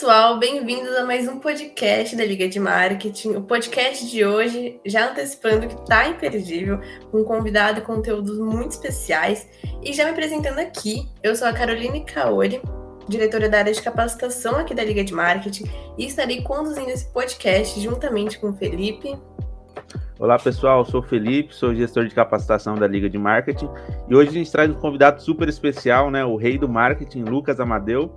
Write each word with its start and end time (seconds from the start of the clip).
pessoal, 0.00 0.38
bem-vindos 0.38 0.96
a 0.96 1.04
mais 1.04 1.28
um 1.28 1.38
podcast 1.38 2.16
da 2.16 2.24
Liga 2.24 2.48
de 2.48 2.58
Marketing. 2.58 3.32
O 3.32 3.42
podcast 3.42 4.10
de 4.10 4.24
hoje, 4.24 4.80
já 4.86 5.10
antecipando 5.10 5.68
que 5.68 5.76
tá 5.84 6.08
imperdível, 6.08 6.80
com 7.10 7.20
um 7.20 7.24
convidado 7.24 7.80
e 7.80 7.82
conteúdos 7.82 8.38
muito 8.38 8.70
especiais. 8.70 9.46
E 9.82 9.92
já 9.92 10.04
me 10.04 10.12
apresentando 10.12 10.58
aqui, 10.58 11.06
eu 11.22 11.36
sou 11.36 11.46
a 11.46 11.52
Caroline 11.52 12.02
Kaori, 12.06 12.62
diretora 13.10 13.46
da 13.46 13.58
área 13.58 13.74
de 13.74 13.82
capacitação 13.82 14.56
aqui 14.56 14.74
da 14.74 14.82
Liga 14.82 15.04
de 15.04 15.12
Marketing, 15.12 15.64
e 15.98 16.06
estarei 16.06 16.40
conduzindo 16.40 16.88
esse 16.88 17.12
podcast 17.12 17.78
juntamente 17.78 18.38
com 18.38 18.48
o 18.48 18.54
Felipe. 18.54 19.18
Olá 20.18 20.38
pessoal, 20.38 20.78
eu 20.78 20.84
sou 20.86 21.00
o 21.00 21.02
Felipe, 21.02 21.54
sou 21.54 21.74
gestor 21.74 22.06
de 22.06 22.14
capacitação 22.14 22.74
da 22.74 22.86
Liga 22.86 23.08
de 23.08 23.18
Marketing 23.18 23.68
e 24.08 24.14
hoje 24.14 24.30
a 24.30 24.32
gente 24.32 24.50
traz 24.50 24.70
um 24.70 24.74
convidado 24.74 25.22
super 25.22 25.48
especial, 25.48 26.10
né, 26.10 26.24
o 26.24 26.36
rei 26.36 26.56
do 26.56 26.68
marketing, 26.68 27.24
Lucas 27.24 27.60
Amadeu. 27.60 28.14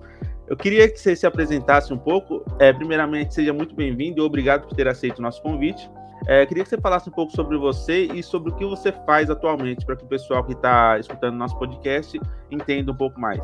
Eu 0.47 0.57
queria 0.57 0.89
que 0.89 0.99
você 0.99 1.15
se 1.15 1.25
apresentasse 1.25 1.93
um 1.93 1.97
pouco. 1.97 2.43
É, 2.59 2.73
primeiramente, 2.73 3.33
seja 3.33 3.53
muito 3.53 3.73
bem-vindo 3.73 4.19
e 4.19 4.21
obrigado 4.21 4.67
por 4.67 4.75
ter 4.75 4.87
aceito 4.87 5.19
o 5.19 5.21
nosso 5.21 5.41
convite. 5.41 5.89
É, 6.27 6.45
queria 6.45 6.63
que 6.63 6.69
você 6.69 6.77
falasse 6.77 7.09
um 7.09 7.11
pouco 7.11 7.31
sobre 7.33 7.57
você 7.57 8.05
e 8.05 8.21
sobre 8.21 8.51
o 8.51 8.55
que 8.55 8.65
você 8.65 8.91
faz 9.05 9.29
atualmente, 9.29 9.85
para 9.85 9.95
que 9.95 10.03
o 10.03 10.07
pessoal 10.07 10.43
que 10.43 10.53
está 10.53 10.97
escutando 10.99 11.35
nosso 11.35 11.57
podcast 11.57 12.19
entenda 12.51 12.91
um 12.91 12.95
pouco 12.95 13.19
mais. 13.19 13.41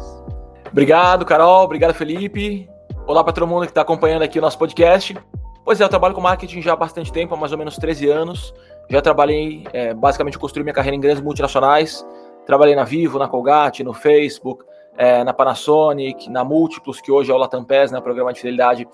Obrigado, 0.71 1.25
Carol. 1.25 1.63
Obrigado, 1.63 1.93
Felipe. 1.93 2.69
Olá 3.07 3.23
para 3.23 3.33
todo 3.33 3.47
mundo 3.47 3.63
que 3.63 3.71
está 3.71 3.81
acompanhando 3.81 4.21
aqui 4.21 4.37
o 4.37 4.41
nosso 4.41 4.57
podcast. 4.57 5.17
Pois 5.63 5.79
é, 5.79 5.83
eu 5.83 5.89
trabalho 5.89 6.13
com 6.13 6.21
marketing 6.21 6.61
já 6.61 6.73
há 6.73 6.75
bastante 6.75 7.11
tempo, 7.11 7.33
há 7.33 7.37
mais 7.37 7.51
ou 7.51 7.57
menos 7.57 7.75
13 7.77 8.09
anos. 8.09 8.53
Já 8.89 9.01
trabalhei, 9.01 9.63
é, 9.71 9.93
basicamente, 9.93 10.37
construí 10.37 10.63
minha 10.63 10.73
carreira 10.73 10.95
em 10.95 10.99
grandes 10.99 11.21
multinacionais. 11.21 12.05
Trabalhei 12.45 12.75
na 12.75 12.83
Vivo, 12.83 13.19
na 13.19 13.27
Colgate, 13.27 13.83
no 13.83 13.93
Facebook, 13.93 14.65
é, 14.99 15.23
na 15.23 15.33
Panasonic, 15.33 16.29
na 16.29 16.43
Múltiplos, 16.43 16.99
que 16.99 17.09
hoje 17.09 17.31
é 17.31 17.33
o 17.33 17.37
Latam 17.37 17.63
PES, 17.63 17.89
né, 17.89 18.01
programa 18.01 18.33
de 18.33 18.41
fidelidade 18.41 18.85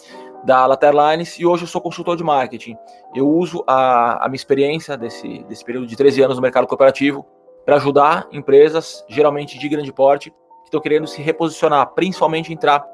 da 0.44 0.64
Latam 0.67 0.89
Airlines, 0.89 1.39
e 1.39 1.48
hoje 1.48 1.64
eu 1.64 1.67
sou 1.67 1.81
consultor 1.81 2.16
de 2.16 2.23
marketing. 2.23 2.78
Eu 3.16 3.28
uso 3.28 3.64
a, 3.66 4.23
a 4.23 4.30
minha 4.30 4.36
experiência 4.36 4.95
desse, 4.95 5.44
desse 5.45 5.66
período 5.66 5.88
de 5.88 5.95
13 5.95 6.22
anos 6.22 6.36
no 6.36 6.44
mercado 6.44 6.67
cooperativo 6.67 7.26
para 7.66 7.78
ajudar 7.78 8.28
empresas, 8.31 9.03
geralmente 9.09 9.58
de 9.58 9.67
grande 9.67 9.92
porte, 9.92 10.30
que 10.30 10.66
estão 10.66 10.80
querendo 10.80 11.08
se 11.08 11.23
reposicionar, 11.23 11.88
principalmente 11.95 12.53
entrar 12.53 12.86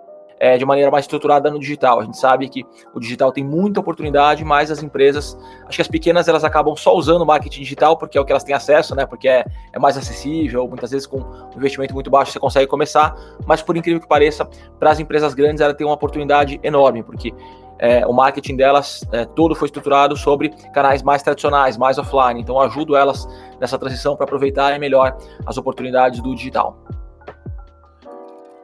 é, 0.42 0.58
de 0.58 0.66
maneira 0.66 0.90
mais 0.90 1.06
estruturada 1.06 1.52
no 1.52 1.60
digital. 1.60 2.00
A 2.00 2.04
gente 2.04 2.18
sabe 2.18 2.50
que 2.50 2.66
o 2.96 3.00
digital 3.00 3.32
tem 3.32 3.44
muita 3.44 3.80
oportunidade, 3.80 4.44
mas 4.44 4.72
as 4.72 4.82
empresas, 4.82 5.38
acho 5.68 5.76
que 5.76 5.82
as 5.84 5.88
pequenas, 5.88 6.28
elas 6.28 6.44
acabam 6.44 6.76
só 6.76 6.96
usando 6.96 7.22
o 7.22 7.26
marketing 7.28 7.62
digital 7.62 7.96
porque 7.96 8.18
é 8.18 8.22
o 8.22 8.26
que 8.26 8.32
elas 8.32 8.44
têm 8.44 8.56
acesso, 8.56 8.96
né? 8.96 9.06
Porque 9.06 9.30
é, 9.30 9.46
é 9.72 9.78
mais 9.78 9.96
acessível, 9.96 10.68
muitas 10.68 10.90
vezes 10.90 11.06
com 11.06 11.20
um 11.20 11.58
investimento 11.58 11.94
muito 11.94 12.10
baixo 12.10 12.32
você 12.32 12.40
consegue 12.40 12.66
começar, 12.66 13.16
mas 13.46 13.62
por 13.62 13.78
incrível 13.78 14.02
que 14.02 14.08
pareça, 14.08 14.44
para 14.80 14.90
as 14.90 15.00
empresas 15.00 15.36
grandes 15.36 15.62
ela 15.62 15.76
tem 15.76 15.86
uma 15.86 15.94
oportunidade 15.94 16.60
enorme, 16.64 17.04
porque 17.04 17.32
é, 17.78 18.04
o 18.08 18.12
marketing 18.12 18.56
delas 18.56 19.08
é, 19.12 19.26
todo 19.26 19.54
foi 19.54 19.68
estruturado 19.68 20.18
sobre 20.18 20.50
canais 20.74 21.04
mais 21.04 21.22
tradicionais, 21.22 21.78
mais 21.78 22.00
offline. 22.00 22.42
Então, 22.42 22.60
ajudo 22.60 22.96
elas 22.96 23.28
nessa 23.60 23.78
transição 23.78 24.16
para 24.16 24.24
aproveitarem 24.24 24.80
melhor 24.80 25.16
as 25.46 25.58
oportunidades 25.58 26.20
do 26.20 26.34
digital. 26.36 26.80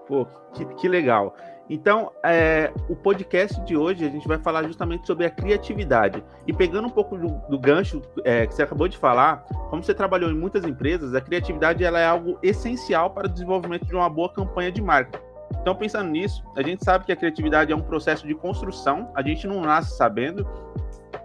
Pô, 0.08 0.26
que, 0.54 0.66
que 0.66 0.88
legal. 0.88 1.36
Então, 1.70 2.12
é, 2.24 2.72
o 2.88 2.96
podcast 2.96 3.60
de 3.66 3.76
hoje 3.76 4.06
a 4.06 4.10
gente 4.10 4.28
vai 4.28 4.38
falar 4.38 4.64
justamente 4.64 5.06
sobre 5.06 5.26
a 5.26 5.30
criatividade. 5.30 6.24
E 6.46 6.54
pegando 6.54 6.88
um 6.88 6.92
pouco 6.92 7.18
do, 7.18 7.28
do 7.50 7.60
gancho 7.60 8.02
é, 8.24 8.48
que 8.48 8.56
você 8.56 8.64
acabou 8.64 8.88
de 8.88 8.98
falar, 8.98 9.44
como 9.70 9.84
você 9.84 9.94
trabalhou 9.94 10.30
em 10.32 10.36
muitas 10.36 10.64
empresas, 10.64 11.14
a 11.14 11.20
criatividade 11.20 11.84
ela 11.84 12.00
é 12.00 12.06
algo 12.06 12.40
essencial 12.42 13.10
para 13.10 13.28
o 13.28 13.30
desenvolvimento 13.30 13.86
de 13.86 13.94
uma 13.94 14.10
boa 14.10 14.32
campanha 14.32 14.72
de 14.72 14.82
marketing. 14.82 15.26
Então, 15.62 15.76
pensando 15.76 16.10
nisso, 16.10 16.44
a 16.56 16.62
gente 16.62 16.84
sabe 16.84 17.06
que 17.06 17.12
a 17.12 17.16
criatividade 17.16 17.72
é 17.72 17.76
um 17.76 17.82
processo 17.82 18.26
de 18.26 18.34
construção, 18.34 19.12
a 19.14 19.22
gente 19.22 19.46
não 19.46 19.62
nasce 19.62 19.98
sabendo. 19.98 20.48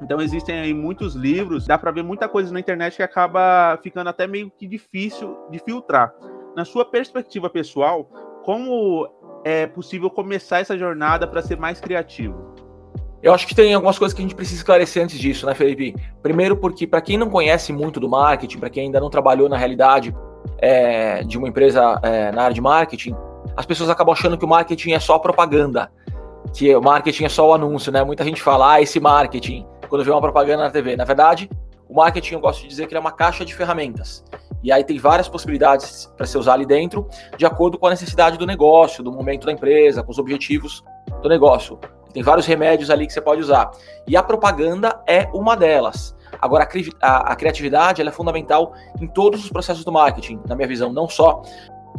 Então, 0.00 0.20
existem 0.20 0.58
aí 0.58 0.74
muitos 0.74 1.14
livros, 1.14 1.66
dá 1.66 1.78
para 1.78 1.92
ver 1.92 2.02
muita 2.02 2.28
coisa 2.28 2.52
na 2.52 2.58
internet 2.58 2.96
que 2.96 3.02
acaba 3.02 3.78
ficando 3.80 4.10
até 4.10 4.26
meio 4.26 4.50
que 4.50 4.66
difícil 4.66 5.36
de 5.50 5.60
filtrar. 5.60 6.12
Na 6.56 6.64
sua 6.64 6.84
perspectiva 6.84 7.48
pessoal, 7.48 8.10
como 8.44 9.08
é 9.44 9.66
possível 9.66 10.10
começar 10.10 10.60
essa 10.60 10.76
jornada 10.76 11.26
para 11.26 11.42
ser 11.42 11.56
mais 11.56 11.80
criativo? 11.80 12.52
Eu 13.22 13.32
acho 13.32 13.46
que 13.46 13.54
tem 13.54 13.72
algumas 13.72 13.98
coisas 13.98 14.14
que 14.14 14.20
a 14.20 14.24
gente 14.24 14.34
precisa 14.34 14.58
esclarecer 14.58 15.02
antes 15.02 15.18
disso, 15.18 15.46
né, 15.46 15.54
Felipe? 15.54 15.94
Primeiro, 16.22 16.56
porque 16.56 16.86
para 16.86 17.00
quem 17.00 17.16
não 17.16 17.30
conhece 17.30 17.72
muito 17.72 18.00
do 18.00 18.08
marketing, 18.08 18.58
para 18.58 18.68
quem 18.68 18.86
ainda 18.86 18.98
não 18.98 19.08
trabalhou 19.08 19.48
na 19.48 19.56
realidade 19.56 20.14
é, 20.58 21.22
de 21.22 21.38
uma 21.38 21.48
empresa 21.48 22.00
é, 22.02 22.32
na 22.32 22.42
área 22.42 22.54
de 22.54 22.60
marketing, 22.60 23.14
as 23.56 23.64
pessoas 23.64 23.90
acabam 23.90 24.12
achando 24.12 24.36
que 24.36 24.44
o 24.44 24.48
marketing 24.48 24.92
é 24.92 24.98
só 24.98 25.18
propaganda, 25.18 25.90
que 26.52 26.74
o 26.74 26.82
marketing 26.82 27.24
é 27.24 27.28
só 27.28 27.48
o 27.48 27.54
anúncio, 27.54 27.92
né? 27.92 28.02
Muita 28.02 28.24
gente 28.24 28.42
fala, 28.42 28.74
ah, 28.74 28.80
esse 28.80 28.98
marketing, 28.98 29.64
quando 29.88 30.04
vê 30.04 30.10
uma 30.10 30.20
propaganda 30.20 30.64
na 30.64 30.70
TV. 30.70 30.96
Na 30.96 31.04
verdade, 31.04 31.48
o 31.88 31.94
marketing, 31.94 32.34
eu 32.34 32.40
gosto 32.40 32.62
de 32.62 32.68
dizer 32.68 32.86
que 32.86 32.92
ele 32.92 32.98
é 32.98 33.00
uma 33.00 33.12
caixa 33.12 33.44
de 33.44 33.54
ferramentas. 33.54 34.24
E 34.62 34.70
aí 34.70 34.84
tem 34.84 34.98
várias 34.98 35.28
possibilidades 35.28 36.10
para 36.16 36.26
você 36.26 36.38
usar 36.38 36.54
ali 36.54 36.66
dentro, 36.66 37.08
de 37.36 37.44
acordo 37.44 37.78
com 37.78 37.86
a 37.86 37.90
necessidade 37.90 38.38
do 38.38 38.46
negócio, 38.46 39.02
do 39.02 39.10
momento 39.10 39.46
da 39.46 39.52
empresa, 39.52 40.02
com 40.02 40.10
os 40.10 40.18
objetivos 40.18 40.84
do 41.20 41.28
negócio. 41.28 41.78
Tem 42.12 42.22
vários 42.22 42.46
remédios 42.46 42.90
ali 42.90 43.06
que 43.06 43.12
você 43.12 43.20
pode 43.20 43.40
usar. 43.40 43.70
E 44.06 44.16
a 44.16 44.22
propaganda 44.22 45.02
é 45.06 45.28
uma 45.32 45.56
delas. 45.56 46.14
Agora, 46.40 46.68
a, 47.00 47.32
a 47.32 47.36
criatividade 47.36 48.02
é 48.02 48.10
fundamental 48.10 48.72
em 49.00 49.06
todos 49.06 49.44
os 49.44 49.50
processos 49.50 49.84
do 49.84 49.92
marketing, 49.92 50.40
na 50.46 50.54
minha 50.54 50.68
visão, 50.68 50.92
não 50.92 51.08
só 51.08 51.42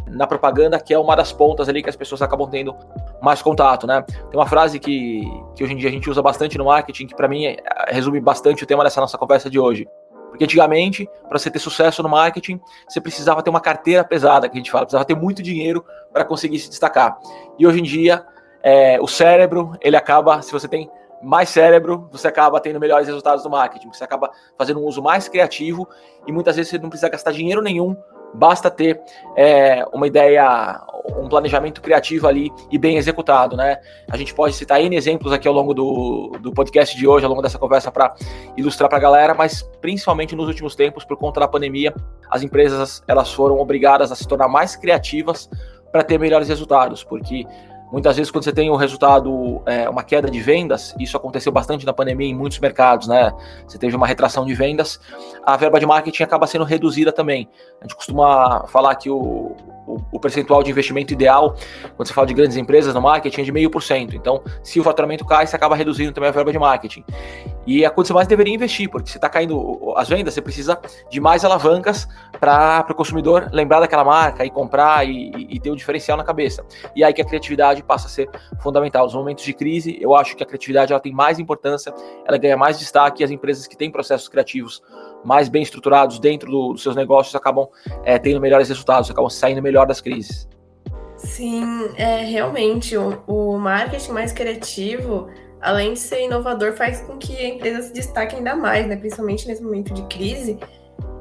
na 0.07 0.27
propaganda, 0.27 0.79
que 0.79 0.93
é 0.93 0.99
uma 0.99 1.15
das 1.15 1.31
pontas 1.31 1.69
ali 1.69 1.81
que 1.81 1.89
as 1.89 1.95
pessoas 1.95 2.21
acabam 2.21 2.49
tendo 2.49 2.75
mais 3.21 3.41
contato, 3.41 3.87
né? 3.87 4.01
Tem 4.01 4.39
uma 4.39 4.45
frase 4.45 4.79
que, 4.79 5.21
que 5.55 5.63
hoje 5.63 5.73
em 5.73 5.77
dia 5.77 5.89
a 5.89 5.91
gente 5.91 6.09
usa 6.09 6.21
bastante 6.21 6.57
no 6.57 6.65
marketing, 6.65 7.07
que 7.07 7.15
para 7.15 7.27
mim 7.27 7.45
é, 7.45 7.57
resume 7.87 8.19
bastante 8.19 8.63
o 8.63 8.67
tema 8.67 8.83
dessa 8.83 9.01
nossa 9.01 9.17
conversa 9.17 9.49
de 9.49 9.59
hoje. 9.59 9.87
Porque 10.33 10.45
antigamente, 10.45 11.07
para 11.29 11.37
você 11.37 11.51
ter 11.51 11.59
sucesso 11.59 12.01
no 12.01 12.09
marketing, 12.09 12.59
você 12.89 12.99
precisava 12.99 13.43
ter 13.43 13.51
uma 13.51 13.61
carteira 13.61 14.03
pesada, 14.03 14.49
que 14.49 14.55
a 14.55 14.57
gente 14.57 14.71
fala, 14.71 14.83
precisava 14.83 15.05
ter 15.05 15.15
muito 15.15 15.43
dinheiro 15.43 15.85
para 16.11 16.25
conseguir 16.25 16.57
se 16.57 16.69
destacar. 16.69 17.19
E 17.59 17.67
hoje 17.67 17.79
em 17.79 17.83
dia, 17.83 18.25
é, 18.63 18.99
o 18.99 19.07
cérebro, 19.07 19.77
ele 19.79 19.95
acaba, 19.95 20.41
se 20.41 20.51
você 20.51 20.67
tem 20.67 20.89
mais 21.21 21.49
cérebro, 21.49 22.09
você 22.11 22.27
acaba 22.27 22.59
tendo 22.59 22.79
melhores 22.79 23.05
resultados 23.05 23.43
no 23.43 23.51
marketing, 23.51 23.93
você 23.93 24.03
acaba 24.03 24.31
fazendo 24.57 24.79
um 24.79 24.85
uso 24.85 25.03
mais 25.03 25.27
criativo 25.27 25.87
e 26.25 26.31
muitas 26.31 26.55
vezes 26.55 26.71
você 26.71 26.79
não 26.79 26.89
precisa 26.89 27.09
gastar 27.09 27.31
dinheiro 27.31 27.61
nenhum 27.61 27.95
basta 28.33 28.69
ter 28.69 28.99
é, 29.35 29.85
uma 29.93 30.07
ideia, 30.07 30.81
um 31.17 31.27
planejamento 31.27 31.81
criativo 31.81 32.27
ali 32.27 32.51
e 32.71 32.77
bem 32.77 32.97
executado, 32.97 33.55
né? 33.55 33.79
A 34.09 34.17
gente 34.17 34.33
pode 34.33 34.55
citar 34.55 34.81
N 34.81 34.95
exemplos 34.95 35.31
aqui 35.31 35.47
ao 35.47 35.53
longo 35.53 35.73
do, 35.73 36.31
do 36.41 36.51
podcast 36.51 36.97
de 36.97 37.07
hoje, 37.07 37.25
ao 37.25 37.29
longo 37.29 37.41
dessa 37.41 37.59
conversa 37.59 37.91
para 37.91 38.15
ilustrar 38.57 38.89
para 38.89 38.97
a 38.97 39.01
galera, 39.01 39.33
mas 39.33 39.63
principalmente 39.81 40.35
nos 40.35 40.47
últimos 40.47 40.75
tempos, 40.75 41.05
por 41.05 41.17
conta 41.17 41.39
da 41.39 41.47
pandemia, 41.47 41.93
as 42.29 42.43
empresas 42.43 43.03
elas 43.07 43.31
foram 43.31 43.59
obrigadas 43.59 44.11
a 44.11 44.15
se 44.15 44.27
tornar 44.27 44.47
mais 44.47 44.75
criativas 44.75 45.49
para 45.91 46.03
ter 46.03 46.17
melhores 46.17 46.47
resultados, 46.47 47.03
porque 47.03 47.45
Muitas 47.93 48.17
vezes, 48.17 48.31
quando 48.31 48.43
você 48.43 48.51
tem 48.51 48.71
um 48.71 48.75
resultado, 48.75 49.61
é, 49.67 49.87
uma 49.87 50.01
queda 50.01 50.27
de 50.27 50.39
vendas, 50.41 50.95
isso 50.99 51.15
aconteceu 51.15 51.51
bastante 51.51 51.85
na 51.85 51.93
pandemia 51.93 52.27
em 52.27 52.33
muitos 52.33 52.57
mercados, 52.57 53.07
né? 53.07 53.31
Você 53.67 53.77
teve 53.77 53.95
uma 53.95 54.07
retração 54.07 54.47
de 54.47 54.53
vendas, 54.55 54.99
a 55.45 55.55
verba 55.55 55.79
de 55.79 55.85
marketing 55.85 56.23
acaba 56.23 56.47
sendo 56.47 56.63
reduzida 56.63 57.11
também. 57.11 57.47
A 57.79 57.83
gente 57.83 57.95
costuma 57.95 58.65
falar 58.65 58.95
que 58.95 59.11
o, 59.11 59.55
o, 59.85 60.19
percentual 60.19 60.63
de 60.63 60.71
investimento 60.71 61.13
ideal, 61.13 61.55
quando 61.95 62.07
você 62.07 62.13
fala 62.13 62.27
de 62.27 62.33
grandes 62.33 62.57
empresas 62.57 62.93
no 62.93 63.01
marketing, 63.01 63.41
é 63.41 63.43
de 63.43 63.51
meio 63.51 63.69
por 63.69 63.83
cento. 63.83 64.15
Então, 64.15 64.41
se 64.63 64.79
o 64.79 64.83
faturamento 64.83 65.25
cai, 65.25 65.45
você 65.45 65.55
acaba 65.55 65.75
reduzindo 65.75 66.11
também 66.11 66.29
a 66.29 66.33
verba 66.33 66.51
de 66.51 66.59
marketing. 66.59 67.03
E 67.65 67.85
é 67.85 67.89
quando 67.89 68.07
você 68.07 68.13
mais 68.13 68.27
deveria 68.27 68.53
investir, 68.53 68.89
porque 68.89 69.09
se 69.09 69.17
está 69.17 69.29
caindo 69.29 69.93
as 69.95 70.09
vendas, 70.09 70.33
você 70.33 70.41
precisa 70.41 70.79
de 71.09 71.19
mais 71.19 71.45
alavancas 71.45 72.07
para 72.39 72.85
o 72.89 72.95
consumidor 72.95 73.49
lembrar 73.51 73.79
daquela 73.79 74.03
marca 74.03 74.45
e 74.45 74.49
comprar 74.49 75.07
e, 75.07 75.31
e, 75.49 75.59
ter 75.59 75.71
um 75.71 75.75
diferencial 75.75 76.17
na 76.17 76.23
cabeça. 76.23 76.65
E 76.95 77.03
aí 77.03 77.13
que 77.13 77.21
a 77.21 77.25
criatividade 77.25 77.81
passa 77.83 78.07
a 78.07 78.09
ser 78.09 78.29
fundamental. 78.59 79.05
Nos 79.05 79.15
momentos 79.15 79.43
de 79.43 79.53
crise, 79.53 79.97
eu 80.01 80.15
acho 80.15 80.35
que 80.35 80.43
a 80.43 80.45
criatividade 80.45 80.91
ela 80.91 80.99
tem 80.99 81.13
mais 81.13 81.39
importância, 81.39 81.93
ela 82.25 82.37
ganha 82.37 82.57
mais 82.57 82.79
destaque 82.79 83.21
e 83.21 83.23
as 83.23 83.31
empresas 83.31 83.65
que 83.67 83.77
têm 83.77 83.89
processos 83.89 84.27
criativos 84.27 84.81
mais 85.23 85.49
bem 85.49 85.63
estruturados 85.63 86.19
dentro 86.19 86.49
do, 86.49 86.73
dos 86.73 86.83
seus 86.83 86.95
negócios 86.95 87.35
acabam 87.35 87.67
é, 88.03 88.17
tendo 88.19 88.39
melhores 88.41 88.69
resultados, 88.69 89.09
acabam 89.09 89.29
saindo 89.29 89.61
melhor 89.61 89.85
das 89.85 90.01
crises. 90.01 90.47
Sim, 91.17 91.89
é 91.95 92.17
realmente 92.17 92.97
o, 92.97 93.23
o 93.27 93.57
marketing 93.57 94.11
mais 94.11 94.33
criativo, 94.33 95.29
além 95.61 95.93
de 95.93 95.99
ser 95.99 96.25
inovador, 96.25 96.73
faz 96.73 97.01
com 97.01 97.17
que 97.17 97.35
a 97.37 97.47
empresa 97.47 97.83
se 97.83 97.93
destaque 97.93 98.35
ainda 98.35 98.55
mais, 98.55 98.85
né? 98.85 98.97
Principalmente 98.97 99.47
nesse 99.47 99.63
momento 99.63 99.93
de 99.93 100.03
crise. 100.03 100.59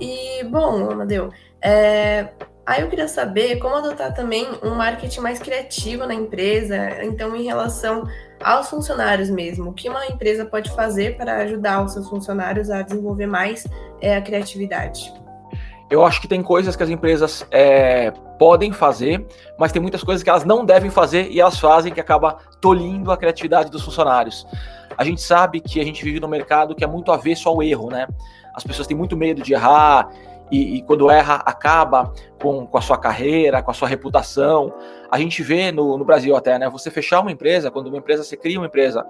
E 0.00 0.42
bom, 0.44 0.90
Amadeu, 0.90 1.30
é, 1.62 2.28
Aí 2.64 2.80
eu 2.80 2.88
queria 2.88 3.08
saber 3.08 3.56
como 3.58 3.74
adotar 3.74 4.14
também 4.14 4.46
um 4.62 4.74
marketing 4.74 5.20
mais 5.20 5.40
criativo 5.40 6.06
na 6.06 6.14
empresa, 6.14 7.04
então 7.04 7.34
em 7.34 7.42
relação 7.42 8.04
aos 8.42 8.68
funcionários 8.68 9.28
mesmo. 9.30 9.70
O 9.70 9.72
que 9.72 9.88
uma 9.88 10.06
empresa 10.06 10.44
pode 10.44 10.70
fazer 10.70 11.16
para 11.16 11.38
ajudar 11.38 11.84
os 11.84 11.92
seus 11.92 12.08
funcionários 12.08 12.70
a 12.70 12.82
desenvolver 12.82 13.26
mais 13.26 13.66
é, 14.00 14.16
a 14.16 14.22
criatividade? 14.22 15.12
Eu 15.90 16.06
acho 16.06 16.20
que 16.20 16.28
tem 16.28 16.42
coisas 16.42 16.76
que 16.76 16.82
as 16.82 16.88
empresas 16.88 17.44
é, 17.50 18.12
podem 18.38 18.72
fazer, 18.72 19.26
mas 19.58 19.72
tem 19.72 19.82
muitas 19.82 20.02
coisas 20.02 20.22
que 20.22 20.30
elas 20.30 20.44
não 20.44 20.64
devem 20.64 20.90
fazer 20.90 21.30
e 21.30 21.40
elas 21.40 21.58
fazem 21.58 21.92
que 21.92 22.00
acaba 22.00 22.38
tolhindo 22.60 23.10
a 23.10 23.16
criatividade 23.16 23.70
dos 23.70 23.82
funcionários. 23.82 24.46
A 24.96 25.04
gente 25.04 25.20
sabe 25.20 25.60
que 25.60 25.80
a 25.80 25.84
gente 25.84 26.02
vive 26.04 26.20
num 26.20 26.28
mercado 26.28 26.74
que 26.74 26.84
é 26.84 26.86
muito 26.86 27.10
avesso 27.12 27.48
ao 27.48 27.62
erro, 27.62 27.90
né? 27.90 28.06
As 28.54 28.62
pessoas 28.62 28.86
têm 28.86 28.96
muito 28.96 29.16
medo 29.16 29.42
de 29.42 29.52
errar 29.52 30.08
e, 30.50 30.76
e 30.76 30.82
quando 30.82 31.10
erra 31.10 31.36
acaba 31.46 32.12
com, 32.40 32.66
com 32.66 32.78
a 32.78 32.80
sua 32.80 32.98
carreira, 32.98 33.62
com 33.62 33.70
a 33.70 33.74
sua 33.74 33.88
reputação. 33.88 34.72
A 35.10 35.18
gente 35.18 35.42
vê 35.42 35.72
no, 35.72 35.96
no 35.96 36.04
Brasil 36.04 36.36
até, 36.36 36.58
né? 36.58 36.68
Você 36.68 36.90
fechar 36.90 37.20
uma 37.20 37.32
empresa, 37.32 37.70
quando 37.70 37.86
uma 37.86 37.98
empresa, 37.98 38.24
você 38.24 38.36
cria 38.36 38.58
uma 38.58 38.66
empresa, 38.66 39.06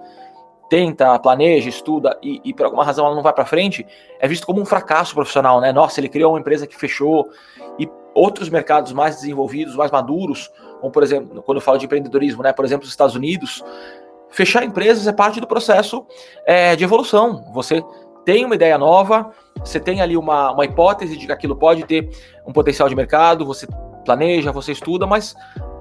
tenta, 0.69 1.17
planeja, 1.19 1.69
estuda 1.69 2.17
e, 2.21 2.41
e 2.43 2.53
por 2.53 2.65
alguma 2.65 2.83
razão 2.83 3.05
ela 3.05 3.15
não 3.15 3.23
vai 3.23 3.33
para 3.33 3.45
frente, 3.45 3.85
é 4.19 4.27
visto 4.27 4.45
como 4.45 4.61
um 4.61 4.65
fracasso 4.65 5.13
profissional, 5.13 5.59
né? 5.59 5.71
Nossa, 5.71 5.99
ele 5.99 6.09
criou 6.09 6.33
uma 6.33 6.39
empresa 6.39 6.65
que 6.65 6.75
fechou. 6.75 7.29
E 7.79 7.89
outros 8.13 8.49
mercados 8.49 8.93
mais 8.93 9.15
desenvolvidos, 9.15 9.75
mais 9.75 9.91
maduros, 9.91 10.51
como 10.79 10.91
por 10.91 11.03
exemplo, 11.03 11.41
quando 11.41 11.57
eu 11.57 11.61
falo 11.61 11.77
de 11.77 11.85
empreendedorismo, 11.85 12.43
né? 12.43 12.53
Por 12.53 12.65
exemplo, 12.65 12.85
os 12.85 12.91
Estados 12.91 13.15
Unidos, 13.15 13.63
fechar 14.29 14.63
empresas 14.63 15.07
é 15.07 15.13
parte 15.13 15.39
do 15.39 15.47
processo 15.47 16.05
é, 16.45 16.75
de 16.75 16.83
evolução. 16.83 17.51
Você 17.53 17.83
tem 18.25 18.45
uma 18.45 18.55
ideia 18.55 18.77
nova, 18.77 19.31
você 19.63 19.79
tem 19.79 20.01
ali 20.01 20.17
uma, 20.17 20.51
uma 20.51 20.65
hipótese 20.65 21.17
de 21.17 21.25
que 21.25 21.31
aquilo 21.31 21.55
pode 21.55 21.83
ter 21.83 22.09
um 22.45 22.51
potencial 22.51 22.89
de 22.89 22.95
mercado, 22.95 23.45
você 23.45 23.67
planeja, 24.03 24.51
você 24.51 24.71
estuda, 24.71 25.07
mas 25.07 25.35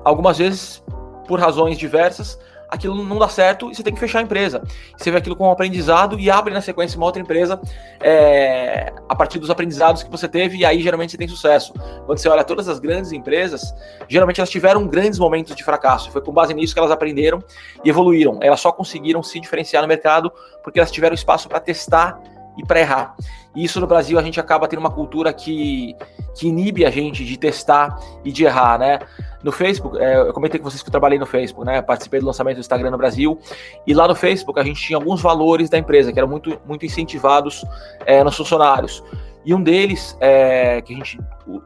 algumas 0.04 0.38
vezes, 0.38 0.82
por 1.26 1.40
razões 1.40 1.76
diversas, 1.76 2.38
aquilo 2.72 3.04
não 3.04 3.18
dá 3.18 3.28
certo 3.28 3.70
e 3.70 3.74
você 3.74 3.82
tem 3.82 3.92
que 3.92 4.00
fechar 4.00 4.20
a 4.20 4.22
empresa. 4.22 4.62
Você 4.96 5.10
vê 5.10 5.18
aquilo 5.18 5.36
como 5.36 5.50
um 5.50 5.52
aprendizado 5.52 6.18
e 6.18 6.30
abre 6.30 6.54
na 6.54 6.62
sequência 6.62 6.96
uma 6.96 7.04
outra 7.04 7.20
empresa 7.20 7.60
é, 8.00 8.90
a 9.06 9.14
partir 9.14 9.38
dos 9.38 9.50
aprendizados 9.50 10.02
que 10.02 10.10
você 10.10 10.26
teve 10.26 10.56
e 10.56 10.64
aí 10.64 10.80
geralmente 10.80 11.10
você 11.10 11.18
tem 11.18 11.28
sucesso. 11.28 11.74
Quando 12.06 12.16
você 12.16 12.30
olha 12.30 12.42
todas 12.42 12.68
as 12.68 12.78
grandes 12.78 13.12
empresas, 13.12 13.74
geralmente 14.08 14.40
elas 14.40 14.48
tiveram 14.48 14.86
grandes 14.86 15.18
momentos 15.18 15.54
de 15.54 15.62
fracasso. 15.62 16.10
Foi 16.10 16.22
com 16.22 16.32
base 16.32 16.54
nisso 16.54 16.72
que 16.72 16.80
elas 16.80 16.90
aprenderam 16.90 17.40
e 17.84 17.90
evoluíram. 17.90 18.38
Elas 18.40 18.60
só 18.60 18.72
conseguiram 18.72 19.22
se 19.22 19.38
diferenciar 19.38 19.82
no 19.82 19.88
mercado 19.88 20.32
porque 20.62 20.78
elas 20.78 20.90
tiveram 20.90 21.14
espaço 21.14 21.50
para 21.50 21.60
testar 21.60 22.18
e 22.56 22.64
para 22.64 22.80
errar. 22.80 23.16
E 23.54 23.64
isso 23.64 23.80
no 23.80 23.86
Brasil 23.86 24.18
a 24.18 24.22
gente 24.22 24.40
acaba 24.40 24.66
tendo 24.66 24.80
uma 24.80 24.90
cultura 24.90 25.32
que, 25.32 25.94
que 26.34 26.48
inibe 26.48 26.84
a 26.84 26.90
gente 26.90 27.24
de 27.24 27.36
testar 27.36 27.98
e 28.24 28.32
de 28.32 28.44
errar, 28.44 28.78
né? 28.78 28.98
No 29.42 29.50
Facebook, 29.50 29.98
é, 29.98 30.20
eu 30.20 30.32
comentei 30.32 30.58
com 30.58 30.70
vocês 30.70 30.82
que 30.82 30.88
eu 30.88 30.92
trabalhei 30.92 31.18
no 31.18 31.26
Facebook, 31.26 31.66
né? 31.66 31.82
Participei 31.82 32.20
do 32.20 32.26
lançamento 32.26 32.56
do 32.56 32.60
Instagram 32.60 32.90
no 32.90 32.98
Brasil. 32.98 33.38
E 33.86 33.92
lá 33.92 34.06
no 34.06 34.14
Facebook 34.14 34.58
a 34.58 34.64
gente 34.64 34.80
tinha 34.80 34.96
alguns 34.96 35.20
valores 35.20 35.68
da 35.68 35.76
empresa 35.76 36.12
que 36.12 36.18
eram 36.18 36.28
muito, 36.28 36.60
muito 36.64 36.86
incentivados 36.86 37.64
é, 38.06 38.22
nos 38.22 38.36
funcionários. 38.36 39.02
E 39.44 39.52
um 39.52 39.62
deles, 39.62 40.16
é, 40.20 40.80
que 40.80 40.94
a 40.94 40.96
gente 40.96 41.18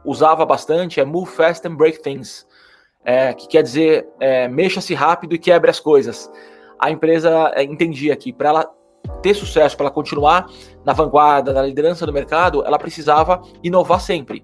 usava 0.03 0.45
bastante, 0.45 0.99
é 0.99 1.05
Move 1.05 1.29
Fast 1.29 1.67
and 1.67 1.75
Break 1.75 2.01
Things. 2.01 2.45
É, 3.05 3.33
que 3.33 3.47
quer 3.47 3.63
dizer 3.63 4.05
é, 4.19 4.49
mexa-se 4.49 4.93
rápido 4.93 5.33
e 5.33 5.37
quebre 5.37 5.69
as 5.69 5.79
coisas. 5.79 6.29
A 6.79 6.91
empresa 6.91 7.53
é, 7.55 7.63
entendia 7.63 8.15
que 8.15 8.33
para 8.33 8.49
ela 8.49 8.76
ter 9.21 9.33
sucesso, 9.33 9.75
para 9.75 9.85
ela 9.85 9.93
continuar 9.93 10.47
na 10.85 10.93
vanguarda, 10.93 11.53
na 11.53 11.61
liderança 11.61 12.05
do 12.05 12.13
mercado, 12.13 12.63
ela 12.65 12.77
precisava 12.77 13.41
inovar 13.63 13.99
sempre. 13.99 14.43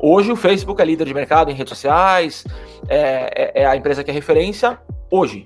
Hoje 0.00 0.30
o 0.30 0.36
Facebook 0.36 0.80
é 0.80 0.84
líder 0.84 1.06
de 1.06 1.14
mercado 1.14 1.50
em 1.50 1.54
redes 1.54 1.70
sociais, 1.70 2.44
é, 2.88 3.30
é, 3.34 3.62
é 3.62 3.66
a 3.66 3.76
empresa 3.76 4.04
que 4.04 4.10
é 4.10 4.14
referência 4.14 4.78
hoje. 5.10 5.44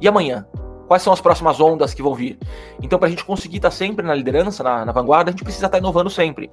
E 0.00 0.08
amanhã? 0.08 0.46
Quais 0.88 1.02
são 1.02 1.12
as 1.12 1.20
próximas 1.20 1.60
ondas 1.60 1.94
que 1.94 2.02
vão 2.02 2.14
vir? 2.14 2.38
Então, 2.82 2.98
para 2.98 3.06
a 3.08 3.10
gente 3.10 3.24
conseguir 3.24 3.56
estar 3.56 3.70
tá 3.70 3.74
sempre 3.74 4.04
na 4.04 4.14
liderança, 4.14 4.62
na, 4.62 4.84
na 4.84 4.92
vanguarda, 4.92 5.30
a 5.30 5.32
gente 5.32 5.42
precisa 5.42 5.66
estar 5.66 5.76
tá 5.76 5.78
inovando 5.78 6.10
sempre. 6.10 6.50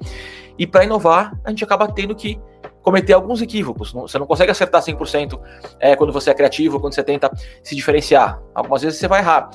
E 0.57 0.65
para 0.65 0.85
inovar, 0.85 1.37
a 1.43 1.49
gente 1.49 1.63
acaba 1.63 1.87
tendo 1.87 2.15
que 2.15 2.39
cometer 2.81 3.13
alguns 3.13 3.41
equívocos. 3.41 3.91
Você 3.91 4.17
não 4.17 4.25
consegue 4.25 4.51
acertar 4.51 4.81
100% 4.81 5.39
é, 5.79 5.95
quando 5.95 6.13
você 6.13 6.29
é 6.29 6.33
criativo, 6.33 6.79
quando 6.79 6.93
você 6.93 7.03
tenta 7.03 7.29
se 7.63 7.75
diferenciar. 7.75 8.41
Algumas 8.55 8.81
vezes 8.81 8.99
você 8.99 9.07
vai 9.07 9.19
errar. 9.19 9.49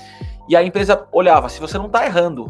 E 0.48 0.56
a 0.56 0.62
empresa 0.62 1.06
olhava, 1.12 1.48
se 1.48 1.60
você 1.60 1.76
não 1.78 1.86
está 1.86 2.04
errando 2.04 2.46